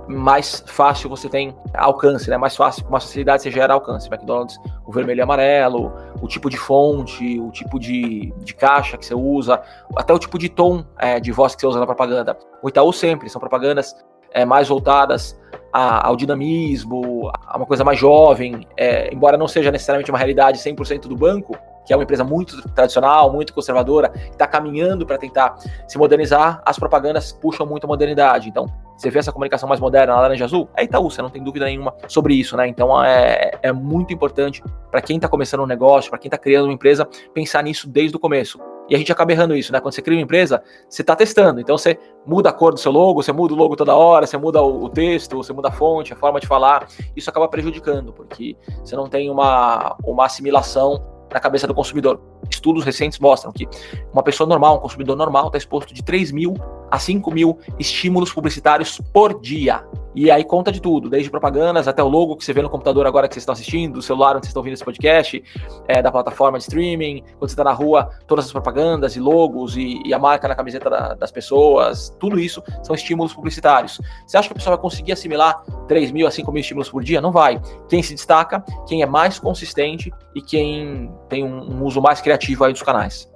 mais 0.08 0.62
fácil 0.66 1.08
você 1.08 1.28
tem 1.28 1.56
alcance, 1.74 2.30
né? 2.30 2.36
Mais 2.36 2.56
fácil, 2.56 2.84
com 2.84 2.90
mais 2.90 3.04
facilidade 3.04 3.42
você 3.42 3.50
gera 3.50 3.74
alcance. 3.74 4.08
McDonald's, 4.08 4.58
o 4.86 4.92
vermelho 4.92 5.18
e 5.18 5.22
amarelo, 5.22 5.92
o 6.20 6.28
tipo 6.28 6.48
de 6.48 6.56
fonte, 6.56 7.40
o 7.40 7.50
tipo 7.50 7.78
de, 7.78 8.32
de 8.38 8.54
caixa 8.54 8.96
que 8.96 9.04
você 9.04 9.14
usa, 9.14 9.60
até 9.96 10.12
o 10.12 10.18
tipo 10.18 10.38
de 10.38 10.48
tom 10.48 10.84
é, 10.98 11.18
de 11.18 11.32
voz 11.32 11.54
que 11.54 11.60
você 11.60 11.66
usa 11.66 11.80
na 11.80 11.86
propaganda. 11.86 12.36
O 12.62 12.68
Itaú 12.68 12.92
sempre, 12.92 13.28
são 13.28 13.40
propagandas 13.40 13.94
é, 14.32 14.44
mais 14.44 14.68
voltadas 14.68 15.38
a, 15.72 16.06
ao 16.06 16.16
dinamismo, 16.16 17.30
a 17.46 17.56
uma 17.56 17.66
coisa 17.66 17.84
mais 17.84 17.98
jovem, 17.98 18.66
é, 18.76 19.12
embora 19.12 19.36
não 19.36 19.48
seja 19.48 19.70
necessariamente 19.70 20.10
uma 20.10 20.18
realidade 20.18 20.58
100% 20.58 21.02
do 21.02 21.16
banco, 21.16 21.56
que 21.86 21.92
é 21.92 21.96
uma 21.96 22.02
empresa 22.02 22.24
muito 22.24 22.60
tradicional, 22.70 23.32
muito 23.32 23.54
conservadora, 23.54 24.08
que 24.08 24.30
está 24.30 24.46
caminhando 24.46 25.06
para 25.06 25.16
tentar 25.16 25.56
se 25.86 25.96
modernizar, 25.96 26.60
as 26.64 26.78
propagandas 26.78 27.32
puxam 27.32 27.64
muito 27.64 27.84
a 27.84 27.86
modernidade. 27.86 28.48
Então, 28.48 28.66
você 28.96 29.10
vê 29.10 29.18
essa 29.18 29.30
comunicação 29.30 29.68
mais 29.68 29.78
moderna 29.78 30.14
na 30.14 30.20
laranja 30.20 30.44
azul, 30.46 30.68
é 30.74 30.82
Itaú, 30.82 31.10
você 31.10 31.20
não 31.20 31.28
tem 31.28 31.42
dúvida 31.42 31.66
nenhuma 31.66 31.94
sobre 32.08 32.34
isso, 32.34 32.56
né? 32.56 32.66
Então 32.66 33.02
é, 33.04 33.52
é 33.62 33.70
muito 33.70 34.12
importante 34.12 34.64
para 34.90 35.02
quem 35.02 35.16
está 35.16 35.28
começando 35.28 35.60
um 35.60 35.66
negócio, 35.66 36.10
para 36.10 36.18
quem 36.18 36.28
está 36.28 36.38
criando 36.38 36.64
uma 36.64 36.72
empresa, 36.72 37.06
pensar 37.34 37.62
nisso 37.62 37.86
desde 37.86 38.16
o 38.16 38.18
começo. 38.18 38.58
E 38.88 38.94
a 38.94 38.98
gente 38.98 39.10
acaba 39.12 39.32
errando 39.32 39.54
isso, 39.54 39.72
né? 39.72 39.80
Quando 39.80 39.92
você 39.92 40.00
cria 40.00 40.16
uma 40.16 40.22
empresa, 40.22 40.62
você 40.88 41.02
está 41.02 41.14
testando. 41.14 41.60
Então 41.60 41.76
você 41.76 41.98
muda 42.24 42.48
a 42.48 42.52
cor 42.52 42.72
do 42.72 42.80
seu 42.80 42.92
logo, 42.92 43.22
você 43.22 43.32
muda 43.32 43.52
o 43.52 43.56
logo 43.56 43.76
toda 43.76 43.94
hora, 43.94 44.26
você 44.26 44.38
muda 44.38 44.62
o, 44.62 44.88
texto, 44.88 45.36
você 45.36 45.52
muda 45.52 45.68
a 45.68 45.72
fonte, 45.72 46.12
a 46.12 46.16
forma 46.16 46.40
de 46.40 46.46
falar. 46.46 46.86
Isso 47.14 47.28
acaba 47.28 47.48
prejudicando, 47.48 48.12
porque 48.12 48.56
você 48.82 48.96
não 48.96 49.08
tem 49.08 49.28
uma, 49.28 49.96
uma 50.04 50.24
assimilação 50.24 51.15
na 51.32 51.40
cabeça 51.40 51.66
do 51.66 51.74
consumidor. 51.74 52.20
Estudos 52.50 52.84
recentes 52.84 53.18
mostram 53.18 53.52
que 53.52 53.68
uma 54.12 54.22
pessoa 54.22 54.48
normal, 54.48 54.78
um 54.78 54.80
consumidor 54.80 55.16
normal, 55.16 55.46
está 55.46 55.58
exposto 55.58 55.92
de 55.92 56.02
3 56.02 56.32
mil 56.32 56.54
a 56.90 56.98
5 56.98 57.30
mil 57.30 57.58
estímulos 57.78 58.32
publicitários 58.32 59.00
por 59.12 59.40
dia. 59.40 59.84
E 60.16 60.30
aí 60.30 60.42
conta 60.42 60.72
de 60.72 60.80
tudo, 60.80 61.10
desde 61.10 61.28
propagandas 61.28 61.86
até 61.86 62.02
o 62.02 62.08
logo 62.08 62.36
que 62.36 62.44
você 62.44 62.50
vê 62.54 62.62
no 62.62 62.70
computador 62.70 63.06
agora 63.06 63.28
que 63.28 63.34
vocês 63.34 63.42
estão 63.42 63.52
assistindo, 63.52 63.94
do 63.94 64.02
celular 64.02 64.30
onde 64.30 64.46
vocês 64.46 64.48
estão 64.48 64.60
ouvindo 64.60 64.72
esse 64.72 64.84
podcast, 64.84 65.44
é, 65.86 66.00
da 66.00 66.10
plataforma 66.10 66.56
de 66.56 66.64
streaming, 66.64 67.22
quando 67.38 67.50
você 67.50 67.52
está 67.52 67.62
na 67.62 67.72
rua, 67.72 68.08
todas 68.26 68.46
as 68.46 68.52
propagandas 68.52 69.14
e 69.14 69.20
logos 69.20 69.76
e, 69.76 70.00
e 70.06 70.14
a 70.14 70.18
marca 70.18 70.48
na 70.48 70.54
camiseta 70.54 70.88
da, 70.88 71.12
das 71.12 71.30
pessoas, 71.30 72.16
tudo 72.18 72.40
isso 72.40 72.62
são 72.82 72.94
estímulos 72.94 73.34
publicitários. 73.34 74.00
Você 74.26 74.38
acha 74.38 74.48
que 74.48 74.54
a 74.54 74.56
pessoa 74.56 74.74
vai 74.74 74.82
conseguir 74.82 75.12
assimilar 75.12 75.62
3 75.86 76.10
mil 76.10 76.26
a 76.26 76.30
5 76.30 76.50
mil 76.50 76.62
estímulos 76.62 76.88
por 76.88 77.04
dia? 77.04 77.20
Não 77.20 77.30
vai. 77.30 77.60
Quem 77.86 78.02
se 78.02 78.14
destaca, 78.14 78.64
quem 78.88 79.02
é 79.02 79.06
mais 79.06 79.38
consistente 79.38 80.10
e 80.34 80.40
quem 80.40 81.12
tem 81.28 81.44
um, 81.44 81.74
um 81.74 81.84
uso 81.84 82.00
mais 82.00 82.22
criativo 82.22 82.64
aí 82.64 82.72
dos 82.72 82.82
canais. 82.82 83.30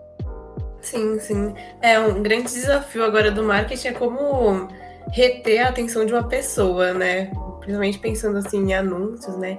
Sim, 0.83 1.19
sim. 1.21 1.55
É 1.81 1.99
um 1.99 2.23
grande 2.23 2.53
desafio 2.53 3.05
agora 3.05 3.31
do 3.31 3.43
marketing 3.43 3.89
é 3.89 3.93
como 3.93 4.69
reter 5.13 5.61
a 5.61 5.69
atenção 5.69 6.05
de 6.07 6.13
uma 6.13 6.27
pessoa, 6.27 6.93
né? 6.95 7.31
Principalmente 7.59 7.99
pensando 7.99 8.39
assim 8.39 8.71
em 8.71 8.75
anúncios, 8.75 9.37
né? 9.37 9.59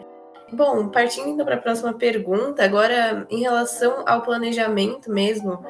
Bom, 0.51 0.89
partindo 0.89 1.29
então 1.29 1.45
para 1.45 1.55
a 1.55 1.61
próxima 1.61 1.93
pergunta, 1.93 2.63
agora 2.63 3.25
em 3.29 3.41
relação 3.41 4.03
ao 4.05 4.21
planejamento 4.21 5.09
mesmo, 5.09 5.63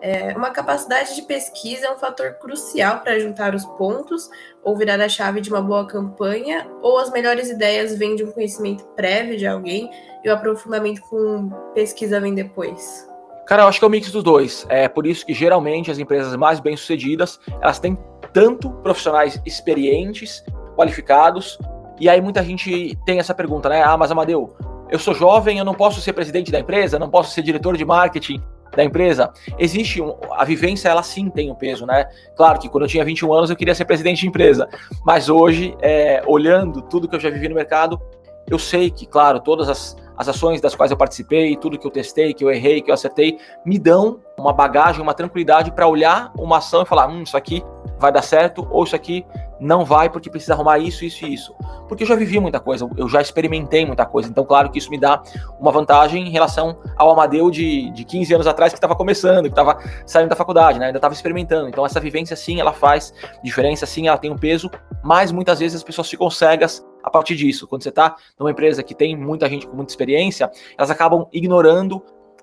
é, 0.00 0.32
uma 0.36 0.50
capacidade 0.50 1.16
de 1.16 1.22
pesquisa 1.22 1.86
é 1.86 1.90
um 1.90 1.98
fator 1.98 2.34
crucial 2.34 3.00
para 3.00 3.18
juntar 3.18 3.52
os 3.54 3.64
pontos 3.64 4.30
ou 4.62 4.76
virar 4.76 5.00
a 5.00 5.08
chave 5.08 5.40
de 5.40 5.50
uma 5.50 5.60
boa 5.60 5.86
campanha, 5.86 6.68
ou 6.80 6.98
as 6.98 7.10
melhores 7.10 7.50
ideias 7.50 7.96
vêm 7.96 8.14
de 8.14 8.22
um 8.22 8.30
conhecimento 8.30 8.84
prévio 8.94 9.36
de 9.36 9.46
alguém 9.46 9.90
e 10.22 10.28
o 10.28 10.32
aprofundamento 10.32 11.00
com 11.02 11.50
pesquisa 11.74 12.20
vem 12.20 12.34
depois? 12.34 13.07
Cara, 13.48 13.62
eu 13.62 13.68
acho 13.68 13.78
que 13.78 13.84
é 13.84 13.86
o 13.86 13.88
um 13.88 13.92
mix 13.92 14.12
dos 14.12 14.22
dois. 14.22 14.66
É 14.68 14.88
por 14.88 15.06
isso 15.06 15.24
que 15.24 15.32
geralmente 15.32 15.90
as 15.90 15.98
empresas 15.98 16.36
mais 16.36 16.60
bem-sucedidas, 16.60 17.40
elas 17.62 17.78
têm 17.78 17.96
tanto 18.30 18.70
profissionais 18.82 19.40
experientes, 19.46 20.44
qualificados, 20.76 21.58
e 21.98 22.10
aí 22.10 22.20
muita 22.20 22.42
gente 22.44 22.94
tem 23.06 23.18
essa 23.18 23.34
pergunta, 23.34 23.70
né? 23.70 23.82
Ah, 23.82 23.96
mas 23.96 24.10
Amadeu, 24.10 24.54
eu 24.90 24.98
sou 24.98 25.14
jovem, 25.14 25.58
eu 25.58 25.64
não 25.64 25.72
posso 25.72 25.98
ser 26.02 26.12
presidente 26.12 26.52
da 26.52 26.60
empresa, 26.60 26.98
não 26.98 27.08
posso 27.08 27.32
ser 27.32 27.40
diretor 27.40 27.74
de 27.74 27.86
marketing 27.86 28.38
da 28.76 28.84
empresa. 28.84 29.32
Existe 29.58 30.02
um, 30.02 30.14
a 30.32 30.44
vivência, 30.44 30.90
ela 30.90 31.02
sim 31.02 31.30
tem 31.30 31.50
um 31.50 31.54
peso, 31.54 31.86
né? 31.86 32.06
Claro 32.36 32.58
que 32.58 32.68
quando 32.68 32.82
eu 32.82 32.88
tinha 32.88 33.02
21 33.02 33.32
anos 33.32 33.48
eu 33.48 33.56
queria 33.56 33.74
ser 33.74 33.86
presidente 33.86 34.20
de 34.20 34.28
empresa, 34.28 34.68
mas 35.06 35.30
hoje, 35.30 35.74
é, 35.80 36.22
olhando 36.26 36.82
tudo 36.82 37.08
que 37.08 37.16
eu 37.16 37.20
já 37.20 37.30
vivi 37.30 37.48
no 37.48 37.54
mercado, 37.54 37.98
eu 38.46 38.58
sei 38.58 38.90
que, 38.90 39.06
claro, 39.06 39.40
todas 39.40 39.70
as 39.70 39.96
as 40.18 40.28
ações 40.28 40.60
das 40.60 40.74
quais 40.74 40.90
eu 40.90 40.96
participei, 40.96 41.56
tudo 41.56 41.78
que 41.78 41.86
eu 41.86 41.90
testei, 41.90 42.34
que 42.34 42.44
eu 42.44 42.50
errei, 42.50 42.82
que 42.82 42.90
eu 42.90 42.94
acertei, 42.94 43.38
me 43.64 43.78
dão 43.78 44.18
uma 44.36 44.52
bagagem, 44.52 45.00
uma 45.00 45.14
tranquilidade 45.14 45.70
para 45.70 45.86
olhar 45.86 46.32
uma 46.36 46.58
ação 46.58 46.82
e 46.82 46.86
falar: 46.86 47.08
hum, 47.08 47.22
isso 47.22 47.36
aqui 47.36 47.62
vai 47.98 48.10
dar 48.10 48.22
certo, 48.22 48.66
ou 48.70 48.82
isso 48.82 48.96
aqui 48.96 49.24
não 49.60 49.84
vai 49.84 50.08
porque 50.08 50.30
precisa 50.30 50.54
arrumar 50.54 50.78
isso, 50.78 51.04
isso 51.04 51.24
e 51.24 51.34
isso. 51.34 51.54
Porque 51.88 52.02
eu 52.02 52.06
já 52.06 52.14
vivi 52.14 52.38
muita 52.38 52.60
coisa, 52.60 52.88
eu 52.96 53.08
já 53.08 53.20
experimentei 53.20 53.84
muita 53.84 54.06
coisa. 54.06 54.28
Então, 54.28 54.44
claro 54.44 54.70
que 54.70 54.78
isso 54.78 54.90
me 54.90 54.98
dá 54.98 55.22
uma 55.58 55.72
vantagem 55.72 56.26
em 56.26 56.30
relação 56.30 56.78
ao 56.96 57.10
Amadeu 57.10 57.50
de, 57.50 57.90
de 57.90 58.04
15 58.04 58.34
anos 58.34 58.46
atrás 58.46 58.72
que 58.72 58.76
estava 58.76 58.94
começando, 58.94 59.44
que 59.44 59.50
estava 59.50 59.78
saindo 60.06 60.28
da 60.28 60.36
faculdade, 60.36 60.78
né? 60.78 60.86
ainda 60.86 60.98
estava 60.98 61.14
experimentando. 61.14 61.68
Então, 61.68 61.84
essa 61.84 61.98
vivência, 61.98 62.36
sim, 62.36 62.60
ela 62.60 62.72
faz 62.72 63.12
diferença, 63.42 63.86
sim, 63.86 64.06
ela 64.08 64.18
tem 64.18 64.30
um 64.30 64.36
peso, 64.36 64.70
mas 65.02 65.32
muitas 65.32 65.58
vezes 65.58 65.76
as 65.76 65.82
pessoas 65.82 66.08
ficam 66.08 66.30
cegas 66.30 66.84
a 67.08 67.10
partir 67.10 67.34
disso. 67.34 67.66
Quando 67.66 67.82
você 67.82 67.88
está 67.88 68.14
numa 68.38 68.50
empresa 68.50 68.82
que 68.82 68.94
tem 68.94 69.16
muita 69.16 69.48
gente 69.48 69.66
com 69.66 69.74
muita 69.74 69.90
experiência, 69.90 70.50
elas 70.76 70.90
acabam 70.90 71.26
ignorando 71.32 72.02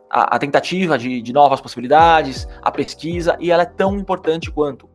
a, 0.10 0.36
a 0.36 0.40
tentativa 0.40 0.98
de, 0.98 1.22
de 1.22 1.32
novas 1.32 1.62
possibilidades, 1.62 2.48
a 2.62 2.72
pesquisa, 2.72 3.38
e 3.40 3.52
ela 3.52 3.64
é 3.64 3.66
tão 3.66 3.96
importante 3.96 4.52
quanto. 4.52 4.90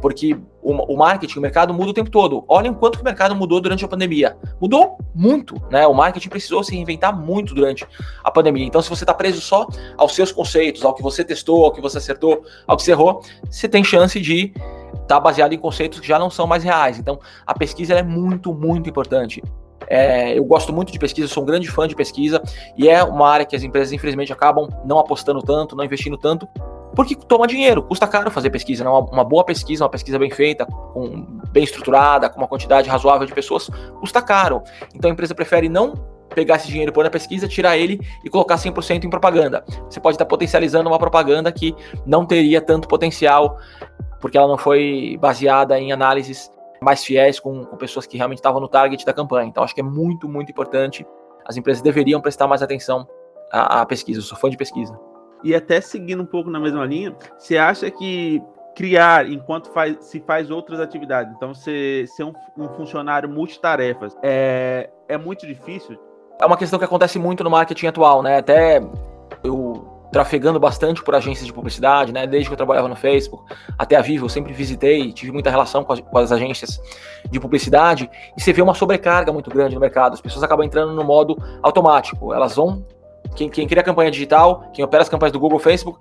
porque 0.00 0.36
o, 0.60 0.94
o, 0.94 0.96
marketing, 0.96 1.38
o 1.38 1.42
mercado 1.42 1.72
muda 1.72 1.90
o 1.90 1.94
tempo 1.94 2.10
todo. 2.10 2.44
Olhem 2.48 2.74
quanto 2.74 3.00
o 3.00 3.04
mercado 3.04 3.34
mudou 3.34 3.60
durante 3.60 3.84
a 3.84 3.88
pandemia. 3.88 4.36
Mudou 4.60 4.98
muito, 5.14 5.54
né? 5.70 5.86
O 5.86 5.94
marketing 5.94 6.28
precisou 6.28 6.62
se 6.64 6.72
reinventar 6.74 7.16
muito 7.16 7.54
durante 7.54 7.86
a 8.22 8.30
pandemia. 8.30 8.64
Então, 8.64 8.82
se 8.82 8.90
você 8.90 9.04
está 9.04 9.14
preso 9.14 9.40
só 9.40 9.66
aos 9.96 10.14
seus 10.14 10.32
conceitos, 10.32 10.84
ao 10.84 10.94
que 10.94 11.02
você 11.02 11.24
testou, 11.24 11.64
ao 11.64 11.72
que 11.72 11.80
você 11.80 11.98
acertou, 11.98 12.44
ao 12.66 12.76
que 12.76 12.82
você 12.82 12.92
errou, 12.92 13.22
você 13.48 13.68
tem 13.68 13.84
chance 13.84 14.20
de 14.20 14.52
estar 15.02 15.16
tá 15.16 15.20
baseado 15.20 15.52
em 15.52 15.58
conceitos 15.58 16.00
que 16.00 16.06
já 16.06 16.18
não 16.18 16.30
são 16.30 16.46
mais 16.46 16.64
reais. 16.64 16.98
Então, 16.98 17.18
a 17.46 17.54
pesquisa 17.54 17.94
é 17.94 18.02
muito, 18.02 18.54
muito 18.54 18.88
importante. 18.88 19.42
É, 19.88 20.38
eu 20.38 20.44
gosto 20.44 20.72
muito 20.72 20.92
de 20.92 20.98
pesquisa, 20.98 21.28
sou 21.28 21.42
um 21.42 21.46
grande 21.46 21.68
fã 21.68 21.86
de 21.86 21.94
pesquisa 21.94 22.42
e 22.76 22.88
é 22.88 23.02
uma 23.02 23.28
área 23.28 23.44
que 23.44 23.54
as 23.54 23.62
empresas, 23.62 23.92
infelizmente, 23.92 24.32
acabam 24.32 24.68
não 24.84 24.98
apostando 24.98 25.42
tanto, 25.42 25.76
não 25.76 25.84
investindo 25.84 26.16
tanto, 26.16 26.48
porque 26.94 27.14
toma 27.14 27.46
dinheiro, 27.46 27.82
custa 27.82 28.06
caro 28.06 28.30
fazer 28.30 28.50
pesquisa. 28.50 28.84
Né? 28.84 28.90
Uma, 28.90 29.00
uma 29.00 29.24
boa 29.24 29.44
pesquisa, 29.44 29.84
uma 29.84 29.90
pesquisa 29.90 30.18
bem 30.18 30.30
feita, 30.30 30.66
com, 30.66 31.40
bem 31.50 31.64
estruturada, 31.64 32.28
com 32.28 32.38
uma 32.38 32.48
quantidade 32.48 32.88
razoável 32.88 33.26
de 33.26 33.34
pessoas, 33.34 33.68
custa 34.00 34.22
caro. 34.22 34.62
Então 34.94 35.10
a 35.10 35.12
empresa 35.12 35.34
prefere 35.34 35.68
não 35.68 35.94
pegar 36.32 36.56
esse 36.56 36.68
dinheiro, 36.68 36.92
pôr 36.92 37.04
na 37.04 37.10
pesquisa, 37.10 37.46
tirar 37.46 37.76
ele 37.76 38.00
e 38.24 38.30
colocar 38.30 38.56
100% 38.56 39.04
em 39.04 39.10
propaganda. 39.10 39.64
Você 39.88 40.00
pode 40.00 40.14
estar 40.14 40.24
potencializando 40.24 40.88
uma 40.88 40.98
propaganda 40.98 41.52
que 41.52 41.74
não 42.06 42.24
teria 42.24 42.60
tanto 42.60 42.88
potencial, 42.88 43.58
porque 44.22 44.38
ela 44.38 44.46
não 44.46 44.56
foi 44.56 45.18
baseada 45.20 45.78
em 45.78 45.92
análises 45.92 46.48
mais 46.80 47.04
fiéis 47.04 47.40
com, 47.40 47.64
com 47.64 47.76
pessoas 47.76 48.06
que 48.06 48.16
realmente 48.16 48.38
estavam 48.38 48.60
no 48.60 48.68
target 48.68 49.04
da 49.04 49.12
campanha. 49.12 49.48
Então, 49.48 49.64
acho 49.64 49.74
que 49.74 49.80
é 49.80 49.84
muito, 49.84 50.28
muito 50.28 50.50
importante. 50.50 51.04
As 51.44 51.56
empresas 51.56 51.82
deveriam 51.82 52.20
prestar 52.20 52.46
mais 52.46 52.62
atenção 52.62 53.06
à, 53.50 53.80
à 53.80 53.86
pesquisa. 53.86 54.20
Eu 54.20 54.22
sou 54.22 54.38
fã 54.38 54.48
de 54.48 54.56
pesquisa. 54.56 54.98
E 55.42 55.54
até 55.54 55.80
seguindo 55.80 56.22
um 56.22 56.26
pouco 56.26 56.48
na 56.48 56.60
mesma 56.60 56.84
linha, 56.86 57.16
você 57.36 57.58
acha 57.58 57.90
que 57.90 58.40
criar 58.76 59.28
enquanto 59.28 59.70
faz, 59.70 59.96
se 60.04 60.20
faz 60.20 60.50
outras 60.50 60.80
atividades, 60.80 61.34
então 61.36 61.52
ser, 61.52 62.06
ser 62.08 62.24
um, 62.24 62.32
um 62.56 62.68
funcionário 62.70 63.28
multitarefas, 63.28 64.16
é, 64.22 64.88
é 65.08 65.18
muito 65.18 65.46
difícil? 65.46 65.98
É 66.40 66.46
uma 66.46 66.56
questão 66.56 66.78
que 66.78 66.84
acontece 66.84 67.18
muito 67.18 67.44
no 67.44 67.50
marketing 67.50 67.88
atual, 67.88 68.22
né? 68.22 68.38
Até 68.38 68.80
eu 69.44 69.71
trafegando 70.12 70.60
bastante 70.60 71.02
por 71.02 71.14
agências 71.14 71.46
de 71.46 71.52
publicidade, 71.52 72.12
né? 72.12 72.26
Desde 72.26 72.48
que 72.48 72.52
eu 72.52 72.56
trabalhava 72.56 72.86
no 72.86 72.94
Facebook 72.94 73.44
até 73.78 73.96
a 73.96 74.02
Vivo, 74.02 74.26
eu 74.26 74.28
sempre 74.28 74.52
visitei, 74.52 75.10
tive 75.10 75.32
muita 75.32 75.50
relação 75.50 75.82
com 75.82 75.94
as, 75.94 76.00
com 76.00 76.18
as, 76.18 76.30
agências 76.30 76.80
de 77.30 77.40
publicidade 77.40 78.10
e 78.36 78.40
você 78.40 78.52
vê 78.52 78.60
uma 78.60 78.74
sobrecarga 78.74 79.32
muito 79.32 79.48
grande 79.48 79.74
no 79.74 79.80
mercado. 79.80 80.12
As 80.12 80.20
pessoas 80.20 80.42
acabam 80.42 80.66
entrando 80.66 80.92
no 80.92 81.02
modo 81.02 81.36
automático. 81.62 82.34
Elas 82.34 82.54
vão 82.54 82.84
quem, 83.34 83.48
quem, 83.48 83.66
cria 83.66 83.82
campanha 83.82 84.10
digital, 84.10 84.64
quem 84.72 84.84
opera 84.84 85.02
as 85.02 85.08
campanhas 85.08 85.32
do 85.32 85.40
Google, 85.40 85.58
Facebook, 85.58 85.98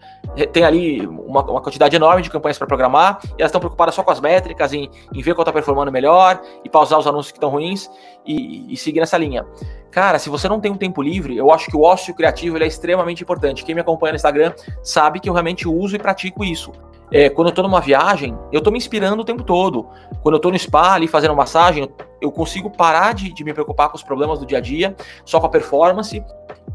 tem 0.51 0.63
ali 0.63 1.05
uma, 1.05 1.43
uma 1.43 1.61
quantidade 1.61 1.95
enorme 1.95 2.21
de 2.21 2.29
campanhas 2.29 2.57
para 2.57 2.67
programar, 2.67 3.19
e 3.23 3.41
elas 3.41 3.49
estão 3.49 3.59
preocupadas 3.59 3.95
só 3.95 4.03
com 4.03 4.11
as 4.11 4.19
métricas, 4.19 4.73
em, 4.73 4.89
em 5.13 5.21
ver 5.21 5.33
qual 5.33 5.43
está 5.43 5.51
performando 5.51 5.91
melhor, 5.91 6.41
e 6.63 6.69
pausar 6.69 6.99
os 6.99 7.07
anúncios 7.07 7.31
que 7.31 7.37
estão 7.37 7.49
ruins, 7.49 7.89
e, 8.25 8.73
e, 8.73 8.77
seguir 8.77 8.99
nessa 8.99 9.17
linha. 9.17 9.45
Cara, 9.89 10.19
se 10.19 10.29
você 10.29 10.47
não 10.47 10.59
tem 10.59 10.71
um 10.71 10.77
tempo 10.77 11.01
livre, 11.01 11.35
eu 11.35 11.51
acho 11.51 11.67
que 11.67 11.75
o 11.75 11.81
ócio 11.81 12.13
criativo 12.13 12.57
é 12.57 12.67
extremamente 12.67 13.23
importante. 13.23 13.65
Quem 13.65 13.75
me 13.75 13.81
acompanha 13.81 14.13
no 14.13 14.15
Instagram 14.15 14.53
sabe 14.83 15.19
que 15.19 15.27
eu 15.27 15.33
realmente 15.33 15.67
uso 15.67 15.95
e 15.95 15.99
pratico 15.99 16.43
isso. 16.43 16.71
É, 17.11 17.29
quando 17.29 17.49
eu 17.49 17.53
tô 17.53 17.61
numa 17.61 17.81
viagem, 17.81 18.37
eu 18.53 18.61
tô 18.61 18.71
me 18.71 18.77
inspirando 18.77 19.21
o 19.21 19.25
tempo 19.25 19.43
todo. 19.43 19.85
Quando 20.23 20.35
eu 20.35 20.39
tô 20.39 20.49
no 20.49 20.57
spa 20.57 20.93
ali 20.93 21.07
fazendo 21.07 21.35
massagem, 21.35 21.91
eu 22.21 22.31
consigo 22.31 22.69
parar 22.69 23.13
de, 23.13 23.33
de 23.33 23.43
me 23.43 23.53
preocupar 23.53 23.89
com 23.89 23.97
os 23.97 24.03
problemas 24.03 24.39
do 24.39 24.45
dia 24.45 24.59
a 24.59 24.61
dia, 24.61 24.95
só 25.25 25.37
com 25.37 25.45
a 25.45 25.49
performance, 25.49 26.23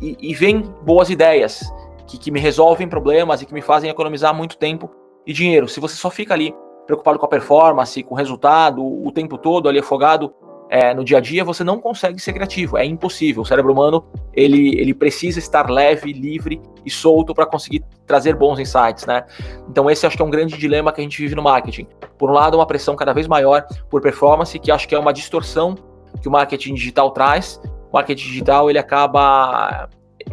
e, 0.01 0.17
e 0.21 0.35
vem 0.35 0.61
boas 0.83 1.11
ideias 1.11 1.65
que, 2.07 2.19
que 2.19 2.31
me 2.31 2.41
resolvem 2.41 2.89
problemas 2.89 3.43
e 3.43 3.47
que 3.47 3.55
me 3.55 3.63
fazem 3.63 3.91
economizar 3.91 4.35
muito 4.35 4.57
tempo 4.57 4.91
e 5.27 5.33
dinheiro. 5.33 5.69
Se 5.69 5.81
você 5.81 5.97
só 5.97 6.11
fica 6.11 6.35
ali 6.35 6.55
preocupado 6.87 7.19
com 7.19 7.27
a 7.27 7.29
performance, 7.29 8.03
com 8.03 8.15
o 8.15 8.17
resultado, 8.17 8.85
o 8.85 9.11
tempo 9.11 9.37
todo 9.37 9.69
ali 9.69 9.79
afogado 9.79 10.33
é, 10.69 10.95
no 10.95 11.05
dia 11.05 11.19
a 11.19 11.21
dia, 11.21 11.45
você 11.45 11.63
não 11.63 11.81
consegue 11.81 12.21
ser 12.21 12.33
criativo. 12.33 12.77
É 12.77 12.85
impossível. 12.85 13.43
O 13.43 13.47
cérebro 13.47 13.73
humano 13.73 14.05
ele, 14.33 14.79
ele 14.81 14.95
precisa 14.95 15.39
estar 15.39 15.71
leve, 15.71 16.13
livre 16.13 16.61
e 16.85 16.91
solto 16.91 17.35
para 17.35 17.47
conseguir 17.47 17.85
trazer 18.07 18.35
bons 18.37 18.59
insights, 18.59 19.07
né? 19.07 19.25
Então 19.69 19.91
esse 19.91 20.07
acho 20.07 20.17
que 20.17 20.23
é 20.23 20.25
um 20.25 20.31
grande 20.31 20.57
dilema 20.57 20.93
que 20.93 21.01
a 21.01 21.05
gente 21.05 21.21
vive 21.21 21.35
no 21.35 21.43
marketing. 21.43 21.87
Por 22.19 22.31
um 22.31 22.33
lado, 22.33 22.57
uma 22.57 22.67
pressão 22.67 22.95
cada 22.97 23.13
vez 23.13 23.27
maior 23.27 23.65
por 23.91 24.01
performance, 24.01 24.59
que 24.59 24.71
acho 24.71 24.89
que 24.89 24.95
é 24.95 24.99
uma 24.99 25.13
distorção 25.13 25.77
que 26.21 26.29
o 26.29 26.31
marketing 26.31 26.75
digital 26.75 27.11
traz. 27.11 27.61
Marketing 27.93 28.25
digital 28.25 28.69
ele 28.69 28.79
acaba 28.79 29.89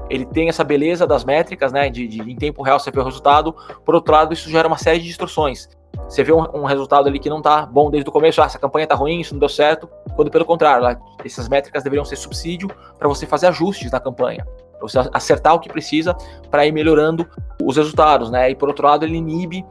ele 0.09 0.25
tem 0.25 0.49
essa 0.49 0.63
beleza 0.63 1.05
das 1.05 1.23
métricas, 1.23 1.71
né? 1.71 1.89
De, 1.89 2.07
de 2.07 2.21
em 2.21 2.35
tempo 2.35 2.63
real 2.63 2.79
você 2.79 2.91
vê 2.91 2.99
o 2.99 3.03
resultado. 3.03 3.55
Por 3.85 3.95
outro 3.95 4.13
lado, 4.13 4.33
isso 4.33 4.49
gera 4.49 4.67
uma 4.67 4.77
série 4.77 4.99
de 4.99 5.05
distorções. 5.05 5.69
Você 6.09 6.23
vê 6.23 6.33
um, 6.33 6.41
um 6.53 6.65
resultado 6.65 7.07
ali 7.07 7.19
que 7.19 7.29
não 7.29 7.37
está 7.37 7.65
bom 7.65 7.89
desde 7.89 8.09
o 8.09 8.11
começo, 8.11 8.41
ah, 8.41 8.45
essa 8.45 8.57
campanha 8.57 8.85
está 8.85 8.95
ruim, 8.95 9.19
isso 9.21 9.33
não 9.33 9.39
deu 9.39 9.49
certo, 9.49 9.87
quando 10.15 10.31
pelo 10.31 10.43
contrário, 10.43 10.83
lá, 10.83 10.99
essas 11.23 11.47
métricas 11.47 11.83
deveriam 11.83 12.03
ser 12.03 12.15
subsídio 12.15 12.69
para 12.97 13.07
você 13.07 13.25
fazer 13.27 13.47
ajustes 13.47 13.91
na 13.91 13.99
campanha, 13.99 14.45
para 14.73 14.81
você 14.81 14.99
acertar 15.13 15.53
o 15.53 15.59
que 15.59 15.69
precisa 15.69 16.15
para 16.49 16.65
ir 16.65 16.71
melhorando 16.71 17.27
os 17.61 17.77
resultados, 17.77 18.31
né? 18.31 18.49
E 18.49 18.55
por 18.55 18.69
outro 18.69 18.87
lado, 18.87 19.05
ele 19.05 19.17
inibe 19.17 19.63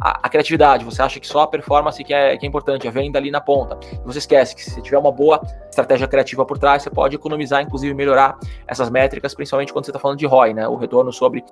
a, 0.00 0.26
a, 0.26 0.28
criatividade. 0.28 0.84
Você 0.84 1.02
acha 1.02 1.20
que 1.20 1.26
só 1.26 1.40
a 1.40 1.46
performance 1.46 2.02
que 2.02 2.12
é, 2.12 2.36
que 2.36 2.44
é 2.44 2.48
importante, 2.48 2.86
a 2.86 2.90
venda 2.90 3.18
ali 3.18 3.30
na 3.30 3.40
ponta. 3.40 3.78
Você 4.04 4.18
esquece 4.18 4.54
que 4.54 4.62
se 4.62 4.80
tiver 4.82 4.98
uma 4.98 5.12
boa 5.12 5.40
estratégia 5.68 6.06
criativa 6.06 6.44
por 6.44 6.58
trás, 6.58 6.82
você 6.82 6.90
pode 6.90 7.16
economizar, 7.16 7.62
inclusive 7.62 7.94
melhorar 7.94 8.38
essas 8.66 8.90
métricas, 8.90 9.34
principalmente 9.34 9.72
quando 9.72 9.84
você 9.84 9.90
está 9.90 10.00
falando 10.00 10.18
de 10.18 10.26
ROI, 10.26 10.54
né? 10.54 10.68
O 10.68 10.76
retorno 10.76 11.12
sobre 11.12 11.44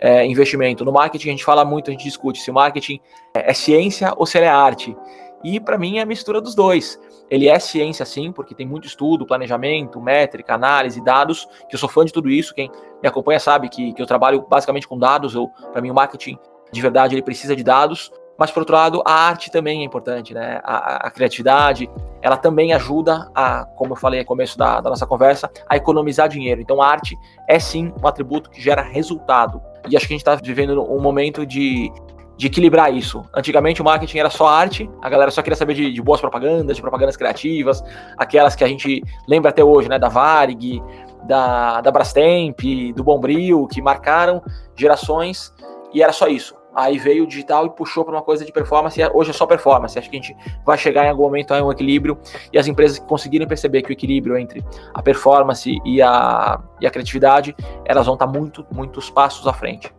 é, 0.00 0.24
investimento. 0.24 0.84
No 0.84 0.92
marketing 0.92 1.28
a 1.28 1.32
gente 1.32 1.44
fala 1.44 1.64
muito, 1.64 1.90
a 1.90 1.92
gente 1.92 2.04
discute 2.04 2.40
se 2.40 2.50
o 2.50 2.54
marketing 2.54 3.00
é, 3.34 3.50
é 3.50 3.54
ciência 3.54 4.12
ou 4.16 4.26
se 4.26 4.38
ele 4.38 4.46
é 4.46 4.50
arte. 4.50 4.96
E 5.44 5.60
para 5.60 5.78
mim 5.78 5.98
é 5.98 6.02
a 6.02 6.06
mistura 6.06 6.40
dos 6.40 6.54
dois. 6.54 6.98
Ele 7.30 7.46
é 7.48 7.58
ciência 7.58 8.04
sim, 8.04 8.32
porque 8.32 8.54
tem 8.54 8.66
muito 8.66 8.86
estudo, 8.86 9.26
planejamento, 9.26 10.00
métrica, 10.00 10.54
análise, 10.54 11.02
dados, 11.02 11.46
que 11.68 11.74
eu 11.74 11.78
sou 11.78 11.88
fã 11.88 12.04
de 12.04 12.12
tudo 12.12 12.30
isso. 12.30 12.54
Quem 12.54 12.70
me 13.02 13.08
acompanha 13.08 13.38
sabe 13.38 13.68
que, 13.68 13.92
que 13.92 14.02
eu 14.02 14.06
trabalho 14.06 14.44
basicamente 14.48 14.88
com 14.88 14.98
dados. 14.98 15.34
Para 15.72 15.80
mim 15.80 15.90
o 15.90 15.94
marketing 15.94 16.38
de 16.72 16.80
verdade 16.80 17.14
ele 17.14 17.22
precisa 17.22 17.54
de 17.54 17.62
dados. 17.62 18.10
Mas 18.38 18.52
por 18.52 18.60
outro 18.60 18.76
lado, 18.76 19.02
a 19.04 19.12
arte 19.12 19.50
também 19.50 19.80
é 19.80 19.84
importante, 19.84 20.32
né? 20.32 20.60
A, 20.62 21.08
a 21.08 21.10
criatividade, 21.10 21.90
ela 22.22 22.36
também 22.36 22.72
ajuda 22.72 23.28
a, 23.34 23.64
como 23.64 23.94
eu 23.94 23.96
falei 23.96 24.20
no 24.20 24.26
começo 24.26 24.56
da, 24.56 24.80
da 24.80 24.90
nossa 24.90 25.04
conversa, 25.06 25.50
a 25.68 25.76
economizar 25.76 26.28
dinheiro. 26.28 26.60
Então 26.60 26.80
a 26.80 26.86
arte 26.86 27.16
é 27.48 27.58
sim 27.58 27.92
um 28.00 28.06
atributo 28.06 28.48
que 28.48 28.62
gera 28.62 28.80
resultado. 28.80 29.60
E 29.88 29.96
acho 29.96 30.06
que 30.06 30.12
a 30.12 30.16
gente 30.16 30.20
está 30.20 30.36
vivendo 30.36 30.80
um 30.88 31.00
momento 31.00 31.44
de, 31.44 31.90
de 32.36 32.46
equilibrar 32.46 32.94
isso. 32.94 33.24
Antigamente 33.34 33.82
o 33.82 33.84
marketing 33.84 34.18
era 34.18 34.30
só 34.30 34.46
arte, 34.46 34.88
a 35.02 35.08
galera 35.08 35.32
só 35.32 35.42
queria 35.42 35.56
saber 35.56 35.74
de, 35.74 35.92
de, 35.92 36.00
boas 36.00 36.20
propagandas, 36.20 36.76
de 36.76 36.82
propagandas 36.82 37.16
criativas, 37.16 37.82
aquelas 38.16 38.54
que 38.54 38.62
a 38.62 38.68
gente 38.68 39.02
lembra 39.26 39.50
até 39.50 39.64
hoje, 39.64 39.88
né? 39.88 39.98
Da 39.98 40.08
Varig, 40.08 40.80
da, 41.24 41.80
da 41.80 41.90
Brastemp, 41.90 42.60
do 42.94 43.02
Bombril, 43.02 43.66
que 43.66 43.82
marcaram 43.82 44.40
gerações 44.76 45.52
e 45.92 46.02
era 46.02 46.12
só 46.12 46.28
isso. 46.28 46.57
Aí 46.78 46.96
veio 46.96 47.24
o 47.24 47.26
digital 47.26 47.66
e 47.66 47.70
puxou 47.70 48.04
para 48.04 48.14
uma 48.14 48.22
coisa 48.22 48.44
de 48.44 48.52
performance, 48.52 49.00
e 49.00 49.04
hoje 49.12 49.30
é 49.30 49.32
só 49.32 49.46
performance. 49.46 49.98
Acho 49.98 50.08
que 50.08 50.16
a 50.16 50.20
gente 50.22 50.36
vai 50.64 50.78
chegar 50.78 51.04
em 51.04 51.10
algum 51.10 51.24
momento 51.24 51.52
a 51.52 51.60
um 51.60 51.72
equilíbrio, 51.72 52.16
e 52.52 52.58
as 52.58 52.68
empresas 52.68 53.00
que 53.00 53.06
conseguirem 53.06 53.48
perceber 53.48 53.82
que 53.82 53.90
o 53.90 53.92
equilíbrio 53.92 54.38
entre 54.38 54.64
a 54.94 55.02
performance 55.02 55.76
e 55.84 56.00
a, 56.00 56.60
e 56.80 56.86
a 56.86 56.90
criatividade, 56.90 57.56
elas 57.84 58.06
vão 58.06 58.14
estar 58.14 58.28
muito, 58.28 58.64
muitos 58.70 59.10
passos 59.10 59.44
à 59.48 59.52
frente. 59.52 59.92